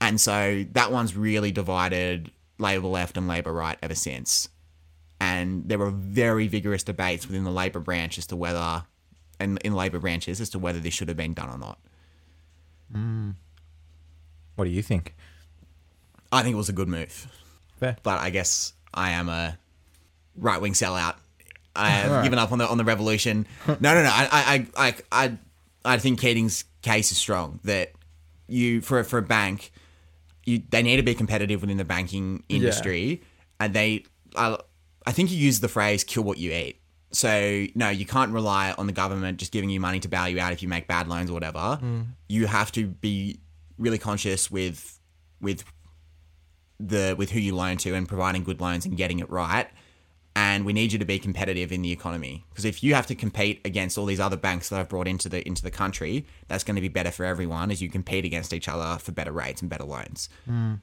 [0.00, 4.48] And so that one's really divided Labor left and Labor right ever since.
[5.20, 8.84] And there were very vigorous debates within the Labor branch as to whether,
[9.40, 11.78] and in Labor branches, as to whether this should have been done or not.
[12.92, 13.30] Hmm.
[14.54, 15.14] what do you think?
[16.30, 17.26] I think it was a good move.
[17.80, 17.96] Fair.
[18.02, 19.58] but I guess I am a
[20.36, 21.16] right wing sellout.
[21.76, 22.24] I have Alright.
[22.24, 23.46] given up on the on the revolution.
[23.66, 24.10] No, no, no.
[24.12, 25.38] I, I, I, I, I,
[25.84, 27.60] I think Keating's case is strong.
[27.64, 27.92] That
[28.48, 29.72] you for for a bank,
[30.44, 33.22] you they need to be competitive within the banking industry,
[33.60, 34.04] and they.
[34.36, 34.58] I,
[35.06, 36.80] I think you use the phrase "kill what you eat."
[37.12, 40.40] So no, you can't rely on the government just giving you money to bail you
[40.40, 41.78] out if you make bad loans or whatever.
[41.80, 42.06] Mm.
[42.28, 43.40] You have to be
[43.78, 44.98] really conscious with
[45.40, 45.64] with
[46.78, 49.68] the with who you loan to and providing good loans and getting it right.
[50.36, 53.14] And we need you to be competitive in the economy because if you have to
[53.14, 56.62] compete against all these other banks that I've brought into the into the country, that's
[56.62, 59.62] going to be better for everyone as you compete against each other for better rates
[59.62, 60.28] and better loans.
[60.44, 60.74] Hmm.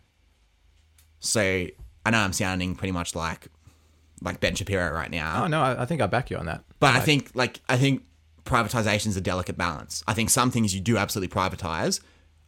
[1.19, 1.67] So
[2.03, 3.47] I know I'm sounding pretty much like
[4.23, 5.43] like Ben Shapiro right now.
[5.43, 6.63] Oh no, I, I think I back you on that.
[6.79, 8.01] But I think like I think
[8.45, 10.03] privatization is a delicate balance.
[10.07, 11.99] I think some things you do absolutely privatize.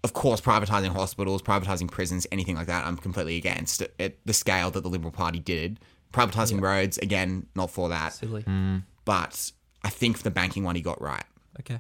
[0.04, 4.72] Of course, privatizing hospitals, privatizing prisons, anything like that, I'm completely against at the scale
[4.72, 5.80] that the Liberal Party did.
[6.16, 8.14] Privatizing roads, again, not for that.
[8.14, 8.44] Silly.
[8.44, 8.84] Mm.
[9.04, 9.52] But
[9.84, 11.24] I think for the banking one, he got right.
[11.60, 11.80] Okay.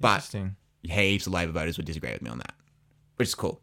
[0.00, 0.56] But Interesting.
[0.82, 2.54] heaps of Labor voters would disagree with me on that,
[3.16, 3.60] which is cool.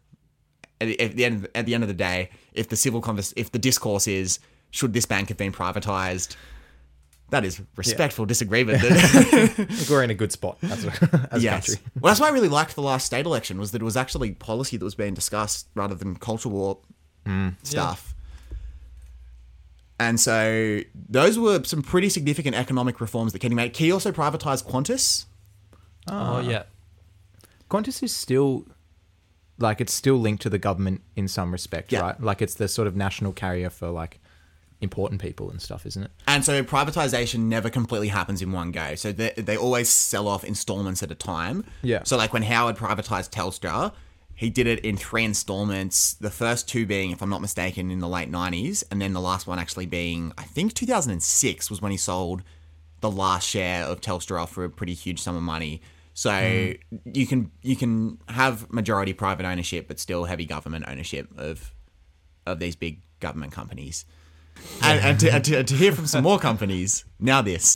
[0.82, 3.34] At the, at the end, at the end of the day, if the civil convers,
[3.38, 4.40] if the discourse is
[4.72, 6.36] should this bank have been privatized,
[7.30, 8.84] that is respectful disagreement.
[8.84, 11.68] I think we're in a good spot as a, as a yes.
[11.68, 11.84] country.
[12.00, 14.34] Well, that's why I really liked the last state election was that it was actually
[14.34, 16.80] policy that was being discussed rather than culture war
[17.64, 18.15] stuff.
[20.00, 23.76] And so those were some pretty significant economic reforms that Kenny made.
[23.78, 25.26] He also privatized Qantas.
[26.08, 26.40] Oh, ah.
[26.42, 26.64] yeah.
[27.70, 28.66] Qantas is still
[29.58, 32.02] like it's still linked to the government in some respect, Yeah.
[32.02, 32.22] right?
[32.22, 34.20] Like it's the sort of national carrier for like
[34.82, 36.12] important people and stuff, isn't it?
[36.28, 38.96] And so privatization never completely happens in one go.
[38.96, 41.64] So they, they always sell off installments at a time.
[41.82, 42.02] Yeah.
[42.04, 43.94] So like when Howard privatized Telstra,
[44.36, 46.14] he did it in three installments.
[46.14, 49.22] The first two being, if I'm not mistaken, in the late 90s, and then the
[49.22, 52.44] last one actually being, I think 2006 was when he sold
[53.00, 55.82] the last share of Telstra for a pretty huge sum of money.
[56.14, 56.80] So mm.
[57.04, 61.74] you can you can have majority private ownership, but still heavy government ownership of
[62.46, 64.06] of these big government companies.
[64.82, 67.76] And, and, to, and to, to hear from some more companies, now this.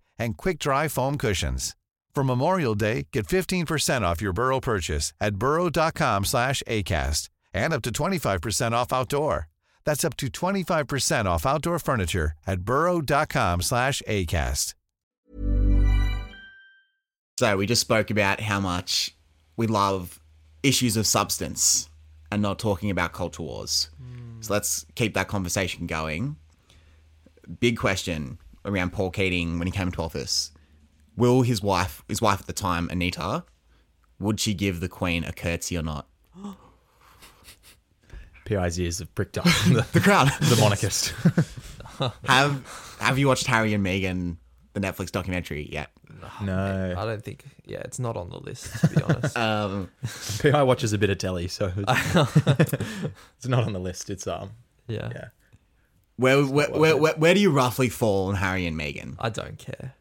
[0.21, 1.75] and quick-dry foam cushions.
[2.15, 7.81] For Memorial Day, get 15% off your Burrow purchase at burrow.com slash ACAST and up
[7.81, 9.47] to 25% off outdoor.
[9.85, 14.73] That's up to 25% off outdoor furniture at burrow.com slash ACAST.
[17.39, 19.15] So we just spoke about how much
[19.57, 20.19] we love
[20.61, 21.89] issues of substance
[22.31, 23.89] and not talking about culture wars.
[24.41, 26.35] So let's keep that conversation going.
[27.59, 30.51] Big question around Paul Keating when he came into office.
[31.15, 33.43] Will his wife, his wife at the time, Anita,
[34.19, 36.07] would she give the Queen a curtsy or not?
[38.45, 39.45] PY's ears have pricked up.
[39.67, 40.29] the, The crowd.
[40.41, 41.09] the monarchist.
[42.25, 44.37] have Have you watched Harry and Meghan,
[44.73, 45.91] the Netflix documentary yet?
[46.41, 46.95] no.
[46.97, 47.45] I don't think.
[47.65, 49.37] Yeah, it's not on the list to be honest.
[49.37, 49.89] Um,
[50.39, 52.15] PI watches a bit of telly, so it's,
[53.37, 54.09] it's not on the list.
[54.09, 54.51] It's um,
[54.87, 55.09] yeah.
[55.13, 55.27] yeah.
[56.17, 59.15] Where, where, where, where, where do you roughly fall on Harry and Meghan?
[59.19, 59.95] I don't care.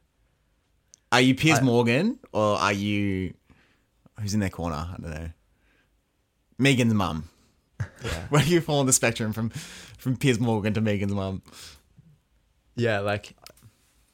[1.13, 3.35] Are you Piers Morgan or are you
[4.21, 4.77] who's in their corner?
[4.77, 5.31] I don't know.
[6.61, 7.25] Meghan's mum.
[8.05, 8.27] Yeah.
[8.29, 9.51] Where do you fall on the spectrum from
[9.99, 11.43] from Piers Morgan to Meghan's mum?
[12.77, 13.35] Yeah, like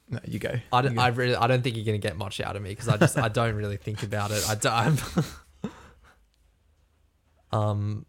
[0.09, 0.54] no, you go.
[0.72, 2.88] I don't, I really I don't think you're gonna get much out of me because
[2.88, 4.44] I just I don't really think about it.
[4.48, 5.24] I don't.
[5.62, 5.70] I'm
[7.61, 8.06] um,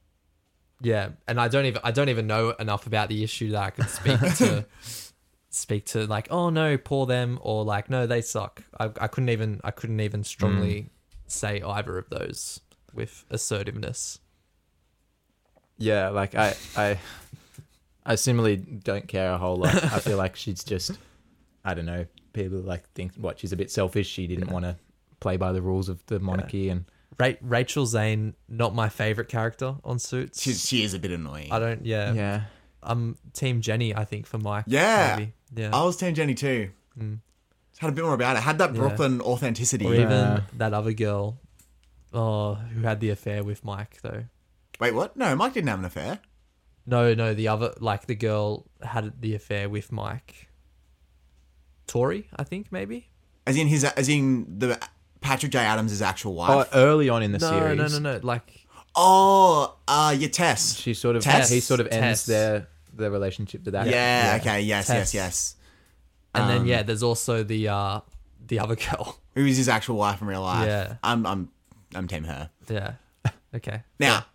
[0.82, 3.70] yeah, and I don't even I don't even know enough about the issue that I
[3.70, 4.66] could speak to
[5.50, 8.64] speak to like oh no poor them or like no they suck.
[8.80, 10.90] I I couldn't even I couldn't even strongly mm.
[11.28, 12.62] say either of those
[12.94, 14.20] with assertiveness.
[15.78, 16.98] Yeah, like I, I,
[18.06, 19.76] I similarly don't care a whole lot.
[19.76, 20.98] I feel like she's just,
[21.64, 22.06] I don't know.
[22.34, 24.08] People like think what she's a bit selfish.
[24.08, 24.76] She didn't want to
[25.20, 26.86] play by the rules of the monarchy, and
[27.20, 30.42] Ra- Rachel Zane, not my favorite character on Suits.
[30.42, 31.52] She's, she is a bit annoying.
[31.52, 31.86] I don't.
[31.86, 32.14] Yeah.
[32.14, 32.42] yeah,
[32.84, 33.96] I'm Team Jenny.
[33.96, 34.66] I think for Mike.
[34.68, 35.16] Yeah.
[35.18, 35.34] Maybe.
[35.56, 35.70] Yeah.
[35.74, 36.70] I was Team Jenny too.
[36.98, 38.44] Just had a bit more about it.
[38.44, 38.80] Had that Yeah.
[38.80, 39.86] Brooklyn authenticity.
[39.86, 40.42] or even Yeah.
[40.58, 41.40] that other girl,
[42.14, 44.26] oh, who had the affair with Mike though.
[44.80, 45.16] Wait, what?
[45.18, 46.20] No, Mike didn't have an affair.
[46.86, 50.48] No, no, the other like the girl had the affair with Mike.
[51.88, 53.10] Tori, I think maybe.
[53.46, 54.78] As in his, as in the
[55.28, 55.60] Patrick J.
[55.60, 56.50] Adams' actual wife.
[56.52, 56.70] oh, wife.
[56.74, 58.18] early on in the No, series, no, no, no.
[58.20, 58.26] No.
[58.26, 60.76] Like Oh, uh, yeah, Tess.
[60.76, 61.50] she sort of Tess.
[61.50, 62.26] he sort of ends Tess.
[62.26, 63.88] their their relationship to that.
[63.88, 65.14] yeah, okay, yes, Tess.
[65.14, 65.56] yes, yes.
[66.34, 68.00] and then Um, yeah, there's also the uh
[68.48, 69.20] the other girl.
[69.36, 70.66] Who is his actual wife in real life?
[70.68, 70.96] Yeah.
[71.04, 71.50] I'm, I'm,
[71.94, 72.50] I'm Team her.
[72.70, 72.94] Yeah.
[73.54, 73.84] Okay.
[74.00, 74.26] Now,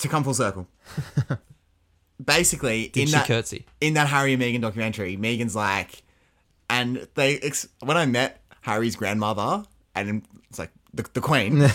[0.00, 0.66] to come full circle.
[2.24, 3.66] Basically, Did in she that curtsy?
[3.80, 6.02] in that Harry and Meghan documentary, Meghan's like,
[6.68, 9.62] and they ex- when I met Harry's grandmother,
[10.06, 11.62] and it's like the, the Queen,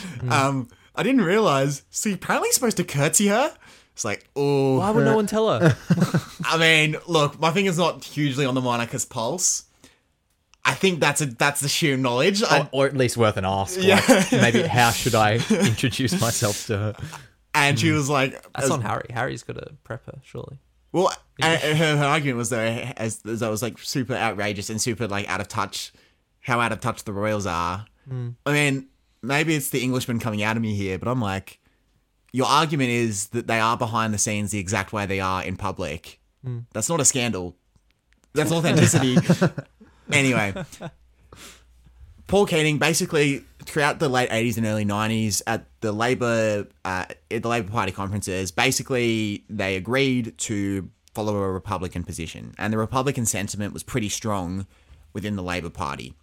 [0.30, 1.82] um, I didn't realize.
[1.90, 3.54] So you're apparently supposed to curtsy her.
[3.92, 5.76] It's like, oh, Why would no one tell her?
[6.44, 9.64] I mean, look, my finger's not hugely on the monarch's pulse.
[10.64, 12.42] I think that's a that's the sheer knowledge.
[12.42, 13.78] I, Or, or at least worth an ask.
[13.82, 14.00] Yeah.
[14.06, 16.94] Like, maybe how should I introduce myself to her?
[17.54, 19.06] and she was like, That's as- on Harry.
[19.10, 20.58] Harry's got to prep her, surely.
[20.92, 24.80] Well, and her, her argument was though, as, as that was like super outrageous and
[24.80, 25.92] super like out of touch,
[26.40, 27.86] how out of touch the royals are.
[28.46, 28.88] I mean,
[29.22, 31.60] maybe it's the Englishman coming out of me here, but I'm like,
[32.32, 35.56] your argument is that they are behind the scenes the exact way they are in
[35.56, 36.18] public.
[36.72, 37.56] That's not a scandal.
[38.32, 39.16] That's authenticity.
[40.12, 40.54] anyway,
[42.28, 47.42] Paul Keating basically throughout the late 80s and early 90s at the Labor uh, at
[47.42, 53.26] the Labor Party conferences, basically they agreed to follow a Republican position, and the Republican
[53.26, 54.66] sentiment was pretty strong
[55.12, 56.14] within the Labor Party.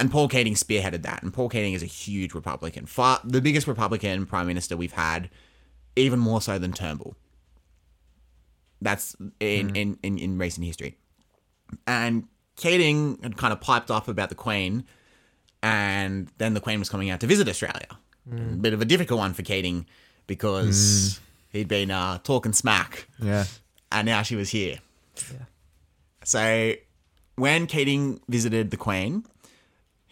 [0.00, 1.22] And Paul Keating spearheaded that.
[1.22, 5.30] And Paul Keating is a huge Republican, far the biggest Republican prime minister we've had,
[5.96, 7.14] even more so than Turnbull.
[8.80, 9.76] That's in, hmm.
[9.76, 10.98] in, in, in recent history.
[11.86, 14.84] And Keating had kind of piped off about the Queen,
[15.62, 17.98] and then the Queen was coming out to visit Australia.
[18.28, 18.54] Hmm.
[18.54, 19.86] A bit of a difficult one for Keating
[20.26, 21.58] because hmm.
[21.58, 23.44] he'd been uh, talking smack, Yeah.
[23.92, 24.78] and now she was here.
[25.32, 25.44] Yeah.
[26.24, 26.74] So
[27.36, 29.24] when Keating visited the Queen,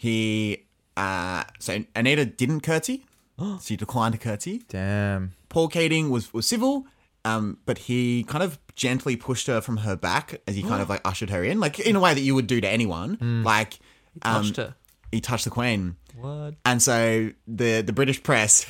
[0.03, 0.65] he
[0.97, 3.07] uh, so Anita didn't curtsy.
[3.63, 4.63] she declined to curtsy.
[4.69, 5.31] Damn.
[5.49, 6.87] Paul Keating was was civil,
[7.25, 10.89] um, but he kind of gently pushed her from her back as he kind of
[10.93, 13.43] like ushered her in, like in a way that you would do to anyone.
[13.45, 13.79] Like
[14.23, 14.75] um, Touched her.
[15.13, 15.95] he touched the Queen.
[16.17, 16.55] What?
[16.65, 18.67] And so the the British press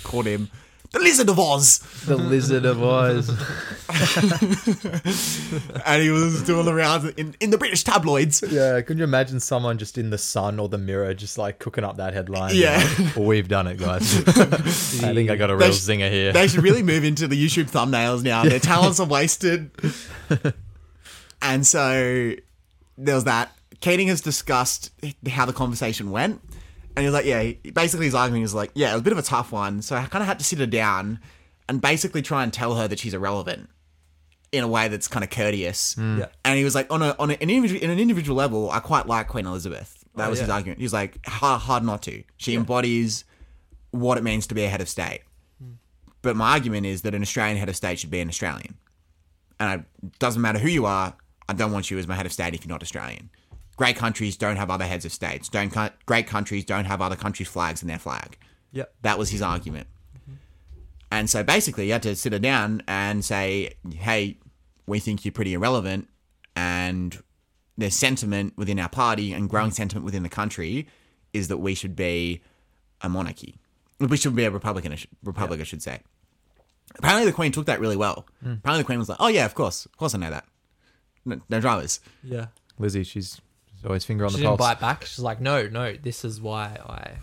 [0.04, 0.50] called him
[0.94, 1.78] the Lizard of Oz.
[2.06, 3.28] The Lizard of Oz.
[5.84, 8.42] and he was doing the rounds in, in the British tabloids.
[8.48, 11.84] Yeah, could you imagine someone just in the sun or the mirror just like cooking
[11.84, 12.54] up that headline?
[12.54, 12.76] Yeah.
[12.98, 14.16] Like, well, we've done it, guys.
[14.28, 16.32] I think I got a real sh- zinger here.
[16.32, 18.44] They should really move into the YouTube thumbnails now.
[18.44, 19.70] Their talents are wasted.
[21.42, 22.34] and so
[22.96, 23.52] there was that.
[23.80, 24.90] Keating has discussed
[25.28, 26.40] how the conversation went.
[26.96, 29.12] And he was like, yeah, basically his argument is like, yeah, it was a bit
[29.12, 29.82] of a tough one.
[29.82, 31.18] So I kind of had to sit her down
[31.68, 33.68] and basically try and tell her that she's irrelevant
[34.52, 35.94] in a way that's kind of courteous.
[35.94, 36.20] Hmm.
[36.20, 36.26] Yeah.
[36.44, 38.78] And he was like, on, a, on a, an individual, in an individual level, I
[38.78, 40.04] quite like Queen Elizabeth.
[40.14, 40.78] That Oh, was his argument.
[40.78, 42.22] He was like, hard, hard not to.
[42.36, 43.24] She embodies
[43.90, 45.22] what it means to be a head of state.
[45.60, 45.72] Hmm.
[46.22, 48.76] But my argument is that an Australian head of state should be an Australian.
[49.58, 51.16] And it doesn't matter who you are,
[51.48, 53.30] I don't want you as my head of state if you're not Australian.
[53.76, 55.48] Great countries don't have other heads of states.
[55.48, 58.38] Don't co- great countries don't have other countries' flags in their flag.
[58.72, 58.94] Yep.
[59.02, 59.88] That was his argument.
[60.18, 60.34] Mm-hmm.
[61.10, 64.38] And so basically, you had to sit her down and say, hey,
[64.86, 66.08] we think you're pretty irrelevant.
[66.56, 67.20] And
[67.76, 69.74] there's sentiment within our party and growing mm-hmm.
[69.74, 70.86] sentiment within the country
[71.32, 72.42] is that we should be
[73.00, 73.56] a monarchy.
[73.98, 76.00] We should be a republican, I should- republic, I should say.
[76.96, 78.26] Apparently, the Queen took that really well.
[78.44, 78.58] Mm.
[78.58, 79.86] Apparently, the Queen was like, oh, yeah, of course.
[79.86, 80.44] Of course, I know that.
[81.24, 82.00] No, no dramas.
[82.22, 82.46] Yeah.
[82.78, 83.40] Lizzie, she's,
[83.84, 84.70] she's always finger on She the didn't pulse.
[84.70, 85.04] bite back.
[85.04, 87.18] She's like, no, no, this is why I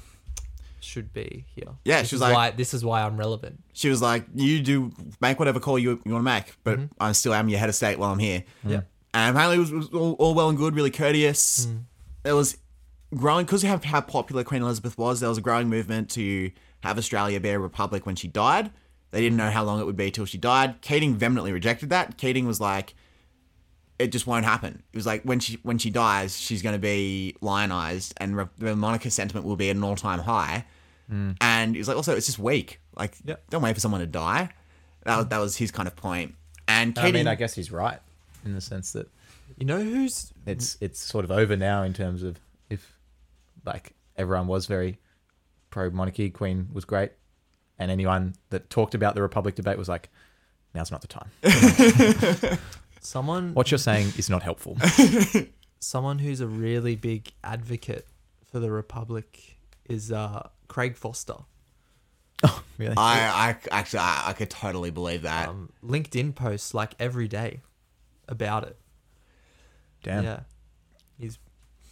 [0.80, 1.70] should be here.
[1.86, 3.64] Yeah, this she was is like- why, this is why I'm relevant.
[3.74, 6.94] She was like, you do make whatever call you, you want to make, but mm-hmm.
[7.00, 8.44] I still am your head of state while I'm here.
[8.64, 8.82] Yeah.
[9.14, 11.66] And apparently, it was, was all, all well and good, really courteous.
[11.66, 11.84] Mm.
[12.24, 12.58] There was
[13.14, 15.20] growing because of how, how popular Queen Elizabeth was.
[15.20, 16.52] There was a growing movement to
[16.82, 18.72] have Australia be a republic when she died.
[19.10, 19.44] They didn't mm.
[19.44, 20.80] know how long it would be till she died.
[20.82, 22.18] Keating vehemently rejected that.
[22.18, 22.94] Keating was like,
[24.04, 26.80] "It just won't happen." It was like when she when she dies, she's going to
[26.80, 30.66] be lionized, and re- the monarchist sentiment will be at an all time high.
[31.10, 31.32] Hmm.
[31.42, 32.80] And he was like, also, it's just weak.
[32.96, 33.50] Like, Yep.
[33.50, 34.50] don't wait for someone to die.
[35.04, 36.36] That was, that was his kind of point.
[36.68, 38.00] And I mean, I guess he's right
[38.46, 39.10] in the sense that
[39.58, 42.40] You know who's it's it's sort of over now in terms of
[42.70, 42.98] if
[43.66, 45.00] like everyone was very
[45.70, 47.12] pro monarchy, Queen was great,
[47.78, 50.10] and anyone that talked about the Republic debate was like,
[50.74, 51.30] now's not the time.
[53.02, 54.78] someone What you're saying is not helpful.
[55.80, 58.08] someone who's a really big advocate
[58.52, 59.58] for the Republic
[59.90, 61.36] is uh, Craig Foster.
[62.44, 62.96] Oh, really?
[62.98, 65.50] I, I actually, I, I could totally believe that.
[65.50, 67.62] Um, LinkedIn posts like every day
[68.28, 68.78] about it.
[70.02, 70.24] Damn.
[70.24, 70.40] Yeah,
[71.20, 71.38] he's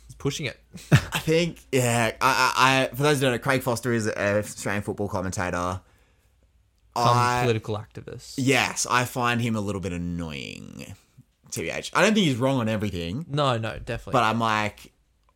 [0.07, 0.59] he's pushing it.
[0.91, 2.13] I think, yeah.
[2.19, 5.81] I, I, I, for those who don't know, Craig Foster is an Australian football commentator.
[7.05, 8.35] Some I, political activist.
[8.37, 10.95] yes, I find him a little bit annoying.
[11.51, 11.91] TBH.
[11.93, 14.13] I don't think he's wrong on everything, No, no, definitely.
[14.13, 14.91] but I'm like,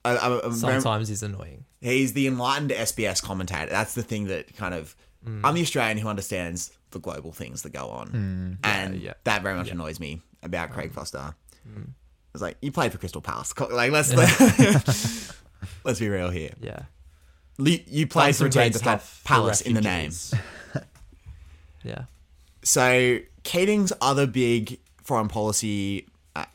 [0.06, 1.66] I, I, I'm very- sometimes he's annoying.
[1.82, 3.70] he's the enlightened SBS commentator.
[3.70, 4.96] That's the thing that kind of.
[5.26, 5.42] Mm.
[5.44, 8.58] I'm the Australian who understands the global things that go on, mm.
[8.64, 9.14] and yeah.
[9.24, 11.36] that very much annoys me about Craig um, Foster.
[11.68, 11.90] Mm.
[12.34, 13.54] It's like you played for Crystal Palace.
[13.58, 15.34] Like let's let's,
[15.84, 16.52] let's be real here.
[16.62, 16.82] Yeah.
[17.58, 20.12] You, you played for a team that had Palace in the name.
[21.84, 22.04] Yeah.
[22.64, 26.46] So Keating's other big foreign policy uh,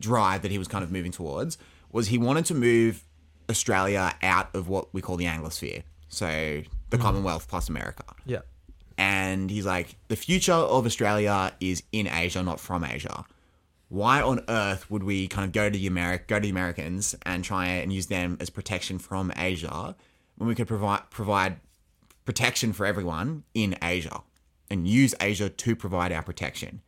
[0.00, 1.58] drive that he was kind of moving towards
[1.92, 3.04] was he wanted to move
[3.48, 8.04] Australia out of what we call the Anglosphere, so the Commonwealth plus America.
[8.24, 8.40] Yeah.
[8.96, 13.24] And he's like, the future of Australia is in Asia, not from Asia.
[13.88, 17.16] Why on earth would we kind of go to the Ameri- go to the Americans
[17.26, 19.96] and try and use them as protection from Asia
[20.36, 21.56] when we could provide provide
[22.24, 24.22] protection for everyone in Asia
[24.70, 26.82] and use Asia to provide our protection?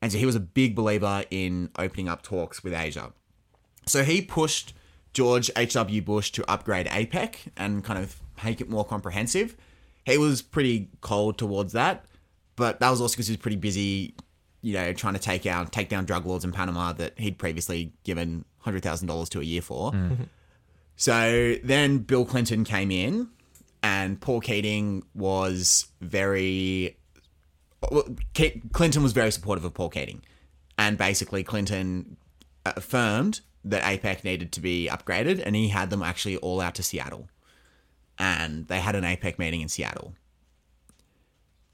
[0.00, 3.12] And so he was a big believer in opening up talks with Asia.
[3.86, 4.74] So he pushed
[5.14, 6.02] George H.W.
[6.02, 9.56] Bush to upgrade APEC and kind of make it more comprehensive.
[10.04, 12.04] He was pretty cold towards that,
[12.56, 14.14] but that was also because he was pretty busy,
[14.60, 17.92] you know, trying to take out take down drug lords in Panama that he'd previously
[18.02, 19.92] given hundred thousand dollars to a year for.
[19.92, 20.28] Mm.
[20.96, 23.28] So then Bill Clinton came in,
[23.84, 26.96] and Paul Keating was very
[27.90, 28.16] well,
[28.72, 30.22] Clinton was very supportive of Paul Keating,
[30.78, 32.16] and basically Clinton
[32.64, 36.82] affirmed that APEC needed to be upgraded, and he had them actually all out to
[36.82, 37.28] Seattle,
[38.18, 40.14] and they had an APEC meeting in Seattle.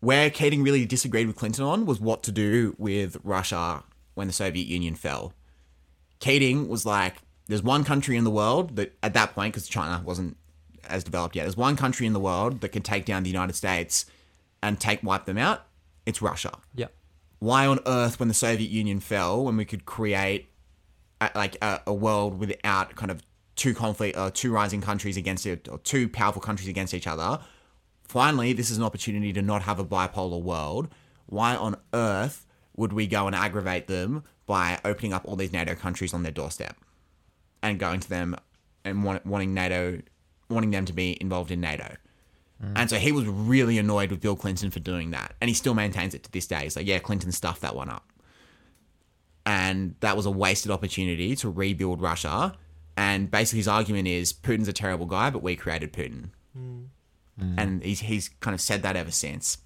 [0.00, 3.84] Where Keating really disagreed with Clinton on was what to do with Russia
[4.14, 5.32] when the Soviet Union fell.
[6.18, 10.02] Keating was like, "There's one country in the world that, at that point, because China
[10.04, 10.36] wasn't
[10.88, 13.54] as developed yet, there's one country in the world that can take down the United
[13.54, 14.06] States
[14.62, 15.66] and take wipe them out.
[16.06, 16.86] It's Russia." Yeah.
[17.38, 20.50] why on earth when the Soviet Union fell when we could create
[21.20, 23.22] a, like a, a world without kind of
[23.56, 27.40] two conflict or two rising countries against it or two powerful countries against each other
[28.10, 30.88] finally, this is an opportunity to not have a bipolar world.
[31.26, 32.44] Why on earth
[32.76, 36.32] would we go and aggravate them by opening up all these NATO countries on their
[36.32, 36.76] doorstep
[37.62, 38.34] and going to them
[38.84, 40.00] and want, wanting NATO,
[40.50, 41.96] wanting them to be involved in NATO?
[42.74, 45.34] And so he was really annoyed with Bill Clinton for doing that.
[45.40, 46.64] And he still maintains it to this day.
[46.64, 48.06] He's like, yeah, Clinton stuffed that one up.
[49.46, 52.54] And that was a wasted opportunity to rebuild Russia.
[52.98, 56.30] And basically, his argument is Putin's a terrible guy, but we created Putin.
[56.54, 57.54] Hmm.
[57.56, 59.56] And he's, he's kind of said that ever since.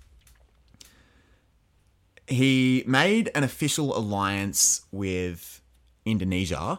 [2.28, 5.60] He made an official alliance with
[6.06, 6.78] Indonesia.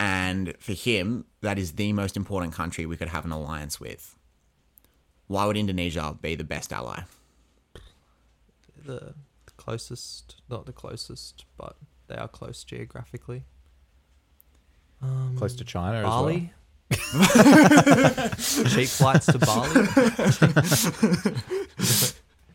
[0.00, 4.16] And for him, that is the most important country we could have an alliance with.
[5.26, 7.02] Why would Indonesia be the best ally?
[8.84, 9.14] The
[9.56, 11.76] closest, not the closest, but
[12.06, 13.44] they are close geographically.
[15.02, 16.52] Um, close to China Bali.
[16.90, 19.68] Cheap flights to Bali.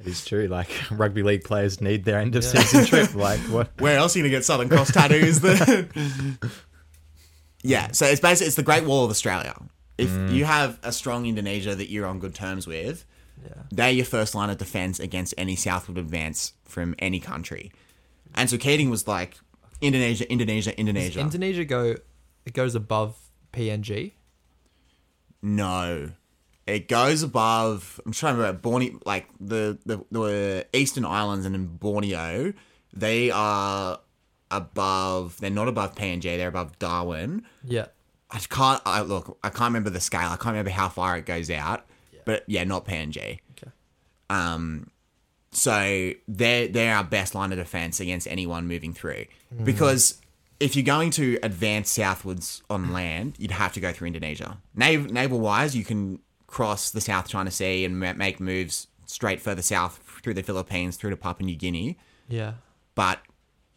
[0.04, 0.48] It is true.
[0.48, 3.16] Like rugby league players need their end of season trip.
[3.16, 3.70] Like what?
[3.80, 5.40] Where else are you gonna get Southern Cross tattoos?
[5.40, 5.90] Then?
[7.64, 9.56] yeah, so it's basically it's the Great Wall of Australia.
[9.98, 10.34] If mm.
[10.34, 13.06] you have a strong Indonesia that you're on good terms with,
[13.72, 17.72] they're your first line of defense against any southward advance from any country.
[18.36, 19.38] And so Keating was like,
[19.82, 21.20] Indonesia, Indonesia, Does Indonesia.
[21.20, 21.96] Indonesia go?
[22.46, 23.18] It goes above
[23.52, 24.14] PNG.
[25.42, 26.12] No.
[26.66, 28.00] It goes above.
[28.06, 32.54] I'm trying to remember Borneo, like the, the the Eastern Islands and in Borneo,
[32.94, 34.00] they are
[34.56, 35.40] above.
[35.40, 36.24] They're not above PNG.
[36.38, 37.44] They're above Darwin.
[37.64, 37.88] Yeah.
[38.32, 38.82] I can't.
[38.86, 39.38] I look.
[39.44, 40.28] I can't remember the scale.
[40.28, 41.86] I can't remember how far it goes out.
[42.26, 43.40] But yeah, not PNG.
[43.52, 43.72] Okay.
[44.30, 44.90] Um,
[45.52, 49.26] so they're they're our best line of defense against anyone moving through.
[49.64, 50.20] Because
[50.60, 54.58] if you're going to advance southwards on land, you'd have to go through Indonesia.
[54.74, 59.42] Nav- naval wise, you can cross the South China Sea and ma- make moves straight
[59.42, 61.98] further south through the Philippines through to Papua New Guinea.
[62.28, 62.54] Yeah.
[62.96, 63.20] But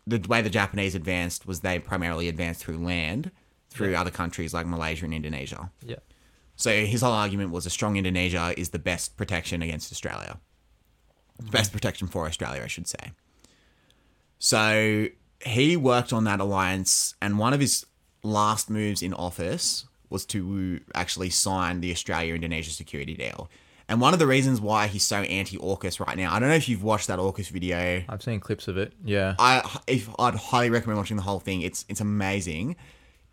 [0.07, 3.31] the way the Japanese advanced was they primarily advanced through land,
[3.71, 5.71] through other countries like Malaysia and Indonesia.
[5.85, 5.97] Yeah.
[6.55, 10.39] So his whole argument was a strong Indonesia is the best protection against Australia.
[11.51, 11.77] Best mm-hmm.
[11.77, 13.13] protection for Australia, I should say.
[14.39, 15.09] So
[15.45, 17.85] he worked on that alliance, and one of his
[18.23, 23.51] last moves in office was to actually sign the Australia Indonesia security deal.
[23.89, 26.57] And one of the reasons why he's so anti AUKUS right now, I don't know
[26.57, 28.03] if you've watched that AUKUS video.
[28.09, 28.93] I've seen clips of it.
[29.05, 29.37] Yeah.
[29.39, 31.63] I if I'd highly recommend watching the whole thing.
[31.63, 32.77] It's it's amazing.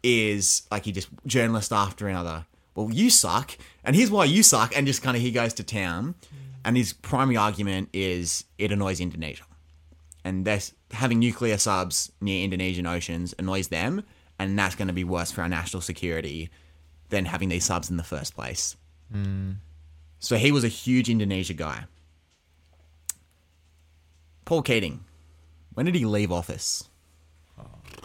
[0.03, 2.45] Is like he just journalist after another.
[2.75, 5.63] Well, you suck, and here's why you suck, and just kind of he goes to
[5.63, 6.37] town, mm.
[6.65, 9.43] and his primary argument is it annoys Indonesia,
[10.23, 14.03] and that's having nuclear subs near Indonesian oceans annoys them,
[14.39, 16.49] and that's going to be worse for our national security
[17.09, 18.75] than having these subs in the first place.
[19.13, 19.57] Mm.
[20.23, 21.83] So he was a huge Indonesia guy.
[24.45, 25.01] Paul Keating,
[25.73, 26.85] when did he leave office?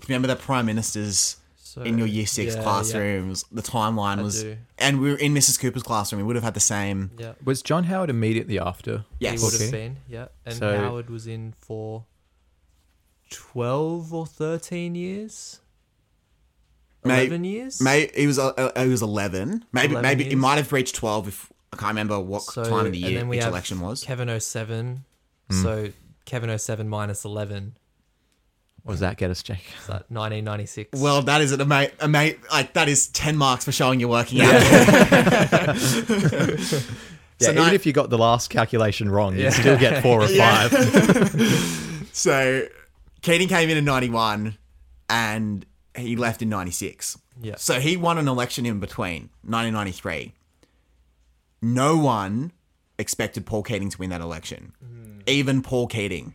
[0.09, 3.45] Remember the prime ministers So, in your year six yeah, classrooms?
[3.53, 4.57] The timeline I was, do.
[4.79, 5.61] and we were in Mrs.
[5.61, 6.21] Cooper's classroom.
[6.21, 7.12] We would have had the same.
[7.19, 7.35] Yeah.
[7.45, 9.05] Was John Howard immediately after?
[9.21, 9.39] Yes.
[9.41, 10.27] He would have been, yeah.
[10.45, 12.05] And So- Howard was in for
[13.31, 15.61] 12 or 13 years?
[17.05, 17.81] May- 11 years?
[17.81, 19.64] May he was uh, uh, he was eleven.
[19.73, 20.41] Maybe 11 maybe it years.
[20.41, 21.29] might have reached twelve.
[21.29, 24.03] If I can't remember what So- time of the year then which election was.
[24.03, 25.05] Kevin 07.
[25.51, 25.62] Hmm.
[25.62, 25.89] So
[26.25, 27.77] Kevin 07 minus 11.
[28.85, 29.64] What does that get us, Jake?
[29.81, 30.99] Is that 1996?
[31.01, 34.41] Well, that is an ama- ama- like that is ten marks for showing you're working
[34.41, 34.51] out.
[34.53, 35.73] Yeah,
[37.41, 40.69] now- even if you got the last calculation wrong, you'd still get four or Yeah.
[40.69, 42.09] five.
[42.12, 42.66] So
[43.21, 44.57] Keating came in in 91
[45.11, 45.66] and
[45.97, 47.19] he left in 96.
[47.43, 47.57] Yeah.
[47.57, 50.33] So he won an election in between 1993.
[51.61, 52.53] No one
[52.99, 54.73] expected Paul Keating to win that election.
[55.27, 56.35] Even Paul Keating.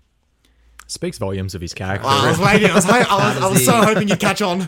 [0.88, 2.05] Speaks volumes of his character.
[2.07, 2.69] I was waiting.
[2.69, 4.67] I was, wait- I was, I was so hoping you'd catch on.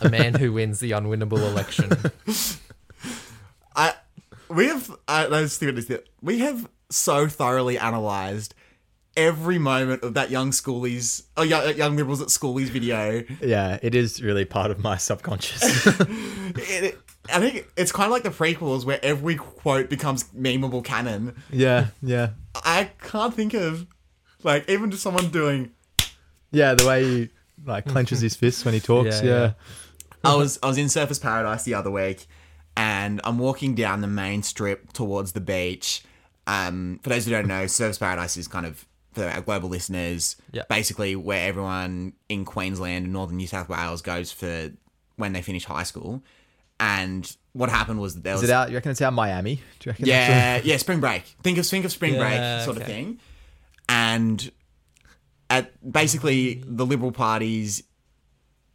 [0.00, 1.90] a man who wins the unwinnable election.
[3.76, 3.94] I
[4.48, 5.90] we have uh, let's see what this
[6.22, 8.54] we have so thoroughly analyzed
[9.18, 13.94] every moment of that young schoolies oh young, young liberals at schoolies video yeah, it
[13.94, 15.86] is really part of my subconscious.
[15.86, 16.98] it, it-
[17.30, 21.36] I think it's kind of like the prequels where every quote becomes memeable canon.
[21.50, 22.30] yeah, yeah.
[22.64, 23.86] I can't think of
[24.42, 25.72] like even just someone doing.
[26.52, 27.28] Yeah, the way he
[27.66, 29.20] like clenches his fists when he talks.
[29.22, 29.40] Yeah, Yeah.
[29.42, 29.52] yeah.
[30.24, 32.26] I was I was in Surfers Paradise the other week,
[32.78, 36.02] and I'm walking down the main strip towards the beach.
[36.46, 40.36] Um, for those who don't know, Surfers Paradise is kind of for our global listeners,
[40.52, 40.62] Yeah.
[40.68, 44.70] basically where everyone in Queensland and northern New South Wales goes for
[45.16, 46.22] when they finish high school.
[46.80, 48.68] and what happened was that there Is was it out?
[48.70, 49.56] You reckon it's out Miami?
[49.56, 50.06] Do you reckon?
[50.06, 51.24] yeah, yeah, spring break.
[51.42, 52.20] Think of think of spring Yeah,
[52.58, 53.18] break sort of thing.
[53.88, 54.48] And
[55.50, 57.82] at basically the Liberal Party's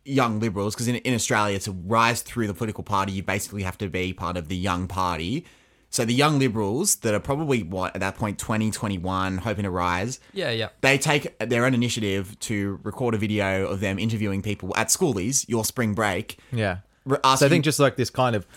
[0.03, 3.77] young liberals, because in, in Australia to rise through the political party, you basically have
[3.77, 5.45] to be part of the young party.
[5.93, 9.69] So the young liberals that are probably what at that point 20, 21, hoping to
[9.69, 10.69] rise, Yeah, yeah.
[10.81, 15.47] they take their own initiative to record a video of them interviewing people at schoolies,
[15.47, 16.39] your spring break.
[16.51, 16.77] Yeah.
[17.05, 18.47] Re- So I think just like this kind of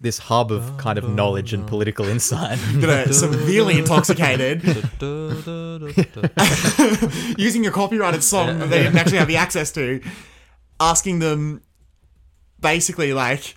[0.00, 2.58] this hub of kind of knowledge and political insight.
[2.80, 4.64] that are severely intoxicated
[7.38, 10.00] using a copyrighted song that they didn't actually have the access to,
[10.80, 11.62] asking them
[12.60, 13.54] basically like,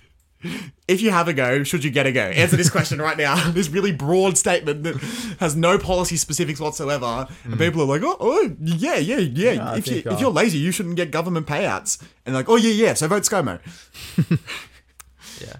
[0.86, 2.20] if you have a go, should you get a go?
[2.22, 3.50] Answer this question right now.
[3.56, 4.96] This really broad statement that
[5.40, 9.52] has no policy specifics whatsoever, and people are like, oh, oh yeah, yeah, yeah.
[9.52, 12.02] Yeah, if you think, if uh, you're lazy, you shouldn't get government payouts.
[12.24, 12.94] And like, oh yeah, yeah.
[12.94, 13.60] So vote ScoMo.
[15.40, 15.52] Yeah.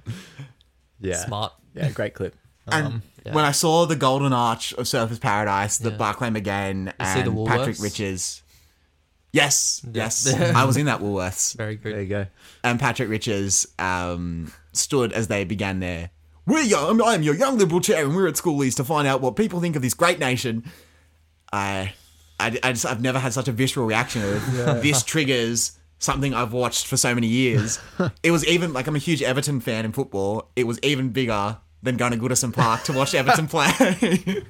[1.00, 1.16] yeah.
[1.24, 1.52] Smart.
[1.74, 2.34] Yeah, great clip.
[2.68, 3.32] And Um, yeah.
[3.34, 7.46] when I saw the Golden Arch of Surfers Paradise, the Barclay McGain see the and
[7.46, 7.82] Patrick Woolworths?
[7.82, 8.42] Riches.
[9.32, 11.92] Yes, yes, I was in that Woolworths, Very good.
[11.94, 12.26] there you go.
[12.64, 16.10] and Patrick Riches um, stood as they began their.
[16.46, 17.02] We're young.
[17.02, 19.60] I am your young liberal chair, and we're at schoolies to find out what people
[19.60, 20.64] think of this great nation.
[21.52, 21.92] I,
[22.38, 24.46] I, I just, I've never had such a visceral reaction of
[24.82, 27.78] this triggers something I've watched for so many years.
[28.22, 30.50] it was even like I'm a huge Everton fan in football.
[30.54, 33.70] It was even bigger than going to Goodison Park to watch Everton play.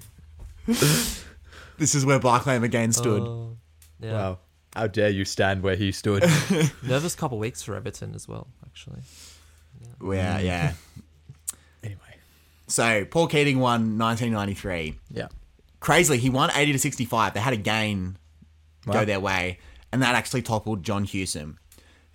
[0.67, 3.23] this is where Barclay McGain stood.
[3.23, 3.57] Oh,
[4.01, 4.13] yeah.
[4.13, 4.39] Wow.
[4.75, 6.23] How dare you stand where he stood?
[6.83, 9.01] Nervous couple weeks for Everton as well, actually.
[10.01, 10.15] Mm.
[10.15, 10.73] yeah, yeah.
[11.85, 12.01] anyway.
[12.67, 14.95] So Paul Keating won 1993.
[15.11, 15.29] Yeah.
[15.81, 17.35] Crazily, he won 80 to 65.
[17.35, 18.17] They had a gain
[18.87, 19.59] go their way,
[19.93, 21.59] and that actually toppled John Hewson.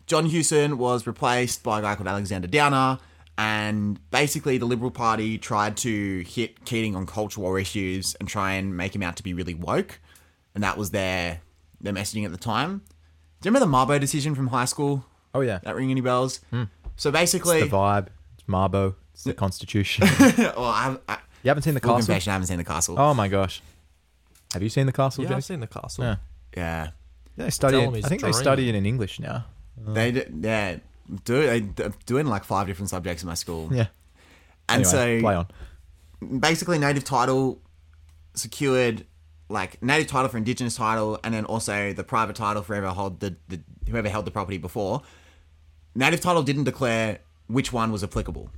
[0.07, 2.99] John Hewson was replaced by a guy called Alexander Downer,
[3.37, 8.53] and basically the Liberal Party tried to hit Keating on culture war issues and try
[8.53, 9.99] and make him out to be really woke,
[10.55, 11.41] and that was their
[11.79, 12.81] their messaging at the time.
[13.41, 15.05] Do you remember the Mabo decision from high school?
[15.33, 15.59] Oh yeah.
[15.63, 16.41] That ring any bells?
[16.51, 16.63] Hmm.
[16.95, 18.07] So basically, the vibe.
[18.35, 18.95] It's Mabo.
[19.13, 20.07] It's the Constitution.
[20.27, 22.05] well, I, I, you haven't seen the full castle?
[22.07, 22.95] confession, I haven't seen the castle.
[22.99, 23.61] Oh my gosh.
[24.53, 25.37] Have you seen the castle, Yeah, Jake?
[25.37, 26.03] I've seen the castle.
[26.03, 26.15] Yeah.
[26.55, 26.89] Yeah.
[27.37, 27.77] Yeah, they study.
[27.77, 29.45] It, I think they study it in English now.
[29.77, 30.77] They d- yeah
[31.25, 31.61] do they
[32.05, 33.69] doing like five different subjects in my school.
[33.71, 33.87] Yeah.
[34.69, 35.47] and Anyway, so play on.
[36.39, 37.61] basically native title
[38.33, 39.05] secured
[39.49, 43.19] like native title for indigenous title and then also the private title for whoever held
[43.19, 45.01] the, the whoever held the property before.
[45.95, 48.49] Native title didn't declare which one was applicable.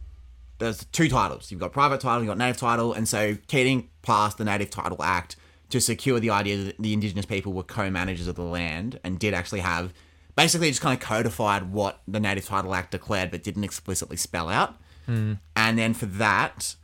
[0.59, 1.51] There's two titles.
[1.51, 5.01] You've got private title, you've got native title, and so Keating passed the Native Title
[5.01, 5.35] Act
[5.69, 9.33] to secure the idea that the indigenous people were co-managers of the land and did
[9.33, 9.91] actually have
[10.35, 14.49] basically just kind of codified what the Native Title Act declared but didn't explicitly spell
[14.49, 14.75] out.
[15.05, 15.33] Hmm.
[15.55, 16.75] And then for that,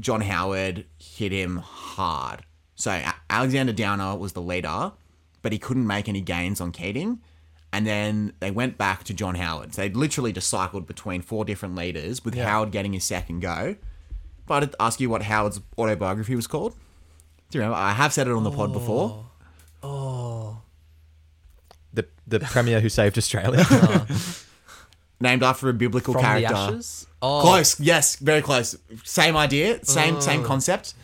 [0.00, 2.44] John Howard hit him hard.
[2.74, 4.92] So Alexander Downer was the leader,
[5.42, 7.20] but he couldn't make any gains on Keating.
[7.76, 9.74] And then they went back to John Howard.
[9.74, 13.76] So they literally just cycled between four different leaders, with Howard getting his second go.
[14.46, 16.72] But I'd ask you what Howard's autobiography was called.
[17.50, 17.76] Do you remember?
[17.76, 19.26] I have said it on the pod before.
[19.82, 20.62] Oh.
[21.92, 23.66] The the premier who saved Australia.
[23.70, 24.06] Uh-huh.
[25.18, 26.48] Named after a biblical From character.
[26.48, 27.06] the ashes?
[27.22, 28.76] Oh, Close, yes, very close.
[29.04, 30.20] Same idea, same uh.
[30.20, 30.94] same concept.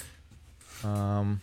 [0.85, 1.43] Um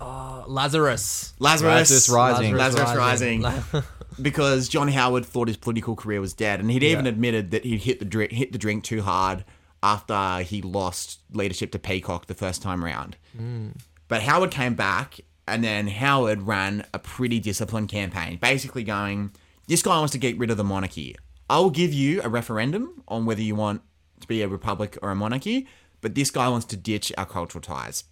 [0.00, 1.34] uh, Lazarus.
[1.38, 2.54] Lazarus, Lazarus Rising.
[2.54, 3.44] Lazarus Rising.
[4.20, 7.10] because John Howard thought his political career was dead, and he'd even Yeah.
[7.10, 9.44] admitted that he'd hit the drink, hit the drink too hard
[9.82, 13.16] after he lost leadership to Peacock the first time round.
[13.36, 13.76] Mm.
[14.08, 19.32] But Howard came back, and then Howard ran a pretty disciplined campaign, basically going,
[19.66, 21.14] "This guy wants to get rid of the monarchy.
[21.48, 23.82] I will give you a referendum on whether you want
[24.20, 25.66] to be a republic or a monarchy,
[26.00, 28.04] but this guy wants to ditch our cultural ties."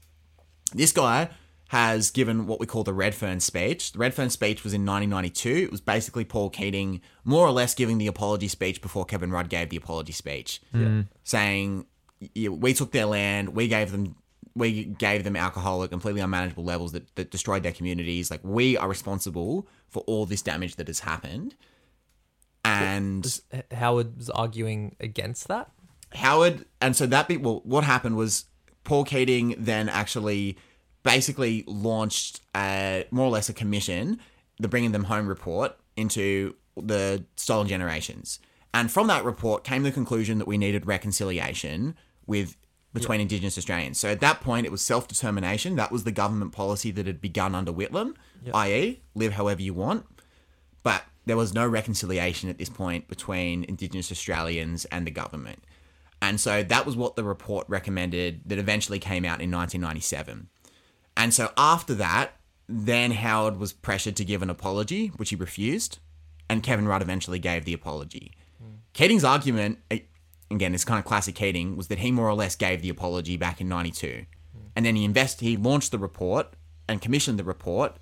[0.72, 1.30] This guy
[1.74, 3.90] has given what we call the Redfern speech.
[3.90, 5.64] The Redfern speech was in 1992.
[5.64, 9.48] It was basically Paul Keating more or less giving the apology speech before Kevin Rudd
[9.48, 10.62] gave the apology speech,
[11.24, 11.86] saying,
[12.36, 13.48] "We took their land.
[13.56, 14.14] We gave them."
[14.56, 18.30] We gave them alcohol at completely unmanageable levels that, that destroyed their communities.
[18.30, 21.56] Like, we are responsible for all this damage that has happened.
[22.64, 25.72] And H- Howard was arguing against that.
[26.12, 28.44] Howard, and so that be well, what happened was
[28.84, 30.56] Paul Keating then actually
[31.04, 34.18] basically launched a, more or less a commission,
[34.58, 38.40] the Bringing Them Home report, into the stolen generations.
[38.72, 41.94] And from that report came the conclusion that we needed reconciliation
[42.26, 42.56] with
[42.92, 43.98] between Indigenous Australians.
[43.98, 45.76] So at that point, it was self determination.
[45.76, 48.14] That was the government policy that had begun under Whitlam,
[48.52, 50.06] i.e., live however you want.
[50.82, 55.64] But there was no reconciliation at this point between Indigenous Australians and the government.
[56.22, 60.48] And so that was what the report recommended that eventually came out in 1997.
[61.16, 62.36] And so after that,
[62.68, 65.98] then Howard was pressured to give an apology, which he refused,
[66.48, 68.32] and Kevin Rudd eventually gave the apology.
[68.94, 70.00] Keating's argument, eh,
[70.50, 73.36] again, it's kind of classic Keating, was that he more or less gave the apology
[73.36, 74.26] back in 92.
[74.76, 76.54] And then he invest he launched the report
[76.88, 77.96] and commissioned the report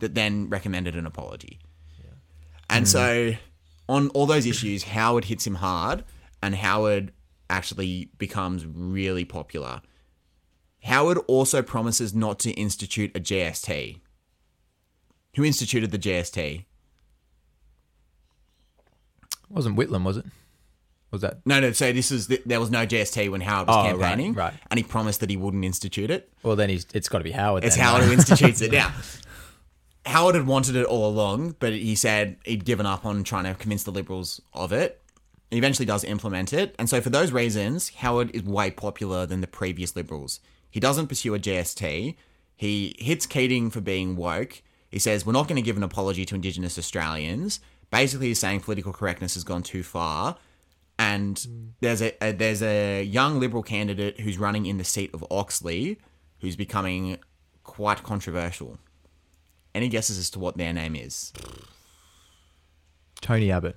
[0.00, 1.58] that then recommended an apology.
[2.70, 3.34] And so
[3.88, 6.04] on all those issues, Howard hits him hard
[6.42, 7.12] and Howard
[7.50, 9.82] actually becomes really popular.
[10.84, 14.00] Howard also promises not to institute a GST.
[15.36, 16.64] Who instituted the GST?
[19.48, 20.24] wasn't Whitlam, was it?
[21.10, 21.38] Was that?
[21.46, 21.70] No, no.
[21.72, 24.52] So this is there was no GST when Howard was Oh, right, campaigning, right.
[24.70, 26.32] And he promised that he wouldn't institute it.
[26.42, 26.86] Well, then he's.
[26.92, 27.62] It's got to be Howard.
[27.64, 28.06] It's then, Howard right?
[28.08, 28.92] who institutes it now.
[30.06, 33.54] Howard had wanted it all along, but he said he'd given up on trying to
[33.54, 35.00] convince the Liberals of it.
[35.50, 39.40] He eventually does implement it, and so for those reasons, Howard is way popular than
[39.40, 40.40] the previous Liberals.
[40.74, 42.16] He doesn't pursue a GST.
[42.56, 44.60] He hits Keating for being woke.
[44.90, 47.60] He says we're not going to give an apology to Indigenous Australians.
[47.92, 50.36] Basically, he's saying political correctness has gone too far.
[50.98, 55.24] And there's a, a there's a young Liberal candidate who's running in the seat of
[55.30, 56.00] Oxley,
[56.40, 57.18] who's becoming
[57.62, 58.80] quite controversial.
[59.76, 61.32] Any guesses as to what their name is?
[63.20, 63.76] Tony Abbott.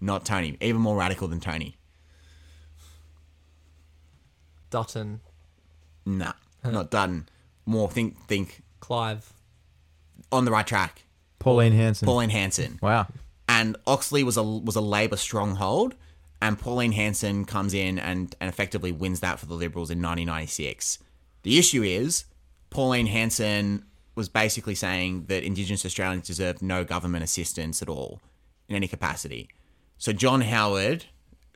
[0.00, 0.56] Not Tony.
[0.60, 1.76] Even more radical than Tony.
[4.70, 5.20] Dutton,
[6.04, 6.32] Nah,
[6.64, 7.28] not done.
[7.66, 9.32] More think think Clive.
[10.30, 11.04] on the right track.
[11.38, 12.06] Pauline Hanson.
[12.06, 12.78] Pauline Hanson.
[12.82, 13.06] Wow.
[13.48, 15.94] and Oxley was a was a Labor stronghold,
[16.40, 20.98] and Pauline Hanson comes in and, and effectively wins that for the Liberals in 1996.
[21.42, 22.24] The issue is
[22.70, 23.84] Pauline Hanson
[24.14, 28.20] was basically saying that Indigenous Australians deserve no government assistance at all
[28.68, 29.48] in any capacity.
[29.98, 31.06] So John Howard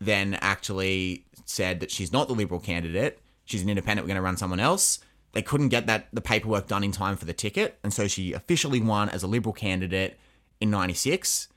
[0.00, 3.20] then actually said that she's not the Liberal candidate.
[3.46, 4.04] She's an independent.
[4.04, 4.98] We're going to run someone else.
[5.32, 8.32] They couldn't get that the paperwork done in time for the ticket, and so she
[8.32, 10.18] officially won as a Liberal candidate
[10.60, 11.48] in '96.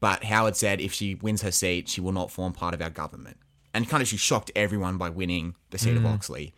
[0.00, 2.90] But Howard said if she wins her seat, she will not form part of our
[2.90, 3.38] government.
[3.74, 6.12] And kind of she shocked everyone by winning the seat of mm.
[6.14, 6.54] Oxley.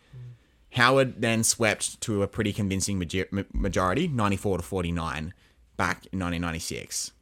[0.73, 2.99] Howard then swept to a pretty convincing
[3.33, 5.35] ma- majority, 94 to 49,
[5.77, 7.13] back in 1996.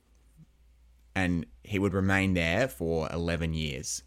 [1.14, 4.02] And he would remain there for 11 years.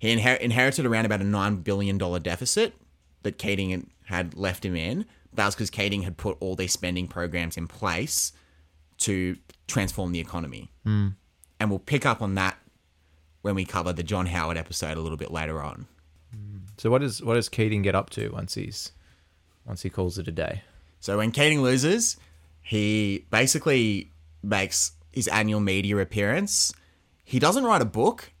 [0.00, 2.74] He inher- inherited around about a $9 billion deficit
[3.22, 5.04] that Keating had- had left him in.
[5.34, 8.32] That was because Keating had put all these spending programs in place
[8.98, 9.36] to
[9.68, 10.70] transform the economy.
[10.84, 11.08] Hmm.
[11.60, 12.56] And we'll pick up on that
[13.42, 15.86] when we cover the John Howard episode a little bit later on.
[16.32, 16.58] Hmm.
[16.78, 18.92] So what does what does Keating get up to once he's
[19.66, 20.62] once he calls it a day?
[20.98, 22.16] So when Keating loses,
[22.62, 24.10] he basically
[24.42, 26.72] makes his annual media appearance.
[27.22, 28.32] He doesn't write a book.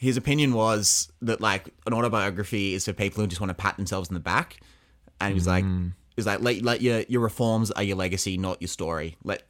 [0.00, 3.76] His opinion was that like an autobiography is for people who just want to pat
[3.76, 4.58] themselves in the back.
[5.20, 5.88] And he was like, mm.
[5.88, 9.18] he was like, let, let your your reforms are your legacy, not your story.
[9.24, 9.42] Let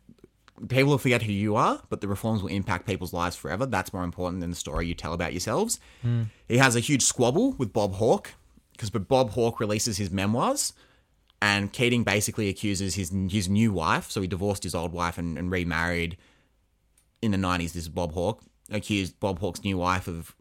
[0.67, 3.65] people will forget who you are, but the reforms will impact people's lives forever.
[3.65, 5.79] That's more important than the story you tell about yourselves.
[6.05, 6.27] Mm.
[6.49, 8.35] He has a huge squabble with Bob Hawke
[8.73, 10.73] because Bob Hawke releases his memoirs,
[11.41, 14.11] and Keating basically accuses his his new wife.
[14.11, 16.17] So he divorced his old wife and, and remarried
[17.23, 17.73] in the nineties.
[17.75, 20.35] This is Bob Hawke accused Bob Hawke's new wife of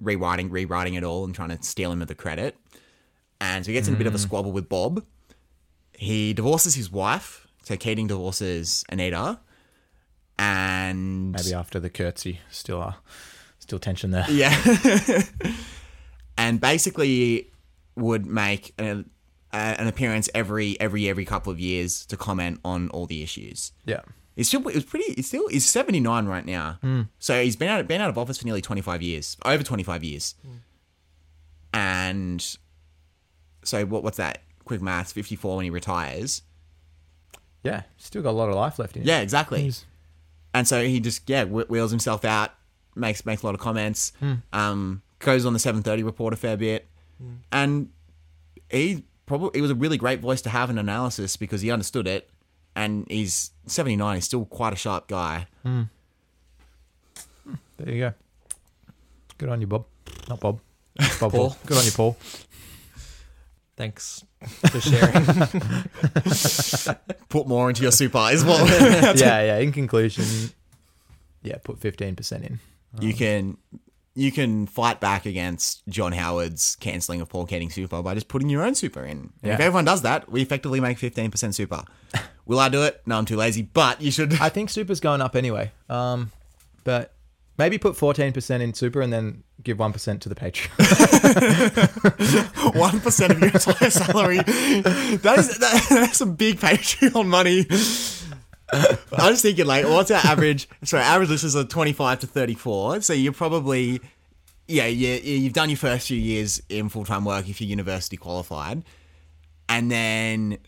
[0.00, 2.56] rewriting rewriting it all and trying to steal him of the credit.
[3.40, 5.04] And so he gets in a bit of a squabble with Bob.
[5.94, 7.46] He divorces his wife.
[7.62, 9.40] So Keating divorces Anita.
[10.38, 12.94] And Maybe after the curtsy, still uh,
[13.58, 14.26] still tension there.
[14.30, 14.56] yeah.
[16.38, 17.50] and basically
[17.96, 19.10] would make an,
[19.52, 23.72] an appearance every every every couple of years to comment on all the issues.
[23.84, 24.00] Yeah.
[24.40, 26.78] He's still it's pretty he's still he's 79 right now.
[26.80, 27.02] Hmm.
[27.18, 29.36] So he's been out been out of office for nearly 25 years.
[29.44, 30.34] Over 25 years.
[30.40, 30.52] Hmm.
[31.74, 32.56] And
[33.62, 34.40] so what what's that?
[34.64, 36.40] Quick maths, 54 when he retires.
[37.62, 37.82] Yeah.
[37.98, 39.02] Still got a lot of life left in.
[39.02, 39.08] him.
[39.08, 39.60] Yeah, exactly.
[39.64, 39.84] He's-
[40.54, 42.52] and so he just yeah whe- wheels himself out,
[42.94, 44.36] makes makes a lot of comments, hmm.
[44.54, 46.88] um, goes on the seven thirty report a fair bit,
[47.52, 47.90] and
[48.70, 52.08] he probably he was a really great voice to have in analysis because he understood
[52.08, 52.30] it,
[52.74, 54.16] and he's seventy nine.
[54.16, 55.46] He's still quite a sharp guy.
[55.62, 55.82] Hmm.
[57.76, 58.14] There you go.
[59.38, 59.86] Good on you, Bob.
[60.28, 60.60] Not Bob.
[60.96, 61.10] Bob.
[61.18, 61.30] Paul.
[61.30, 61.56] Paul.
[61.66, 62.16] Good on you, Paul.
[63.76, 65.24] Thanks for sharing.
[67.30, 68.68] Put more into your super as well.
[69.14, 69.58] yeah, yeah.
[69.58, 70.50] In conclusion,
[71.42, 72.60] yeah, put fifteen percent in.
[73.00, 73.56] you um, can
[74.20, 78.50] you can fight back against John Howard's cancelling of Paul Keating super by just putting
[78.50, 79.32] your own super in.
[79.42, 81.84] And If everyone does that, we effectively make fifteen percent super.
[82.44, 83.00] Will I do it?
[83.06, 83.62] No, I'm too lazy.
[83.62, 84.34] But you should.
[84.38, 85.72] I think super's going up anyway.
[85.88, 86.32] Um,
[86.84, 87.14] But
[87.56, 90.74] maybe put 14% in super and then give 1% to the Patreon.
[92.74, 94.38] One percent of your entire salary.
[94.38, 97.66] That is that, that's some big Patreon money.
[98.72, 100.68] I was thinking, like, what's our average?
[100.84, 103.00] So our average listeners are twenty-five to thirty-four.
[103.00, 104.00] So you're probably,
[104.68, 108.84] yeah, you you've done your first few years in full-time work if you're university qualified,
[109.68, 110.58] and then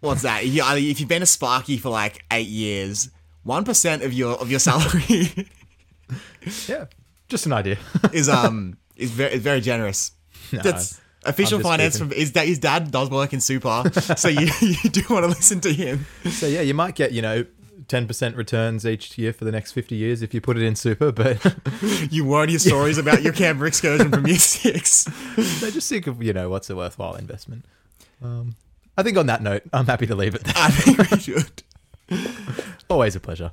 [0.00, 0.42] what's that?
[0.42, 3.10] If, you, if you've been a Sparky for like eight years,
[3.44, 5.48] one percent of your of your salary
[6.68, 6.86] yeah.
[7.28, 7.78] Just an idea.
[8.12, 10.12] is um is very is very generous.
[10.52, 12.46] No, That's official finance from his dad.
[12.46, 16.06] His dad does work in super, so you you do want to listen to him.
[16.30, 17.44] so yeah, you might get, you know,
[17.90, 21.10] 10% returns each year for the next 50 years if you put it in super,
[21.10, 21.56] but
[22.10, 25.04] You won't hear stories about your Canberra excursion from year six.
[25.36, 27.64] they just think of, you know, what's a worthwhile investment.
[28.22, 28.54] Um,
[28.96, 30.54] I think on that note, I'm happy to leave it there.
[30.56, 31.62] I think we should.
[32.88, 33.52] Always a pleasure.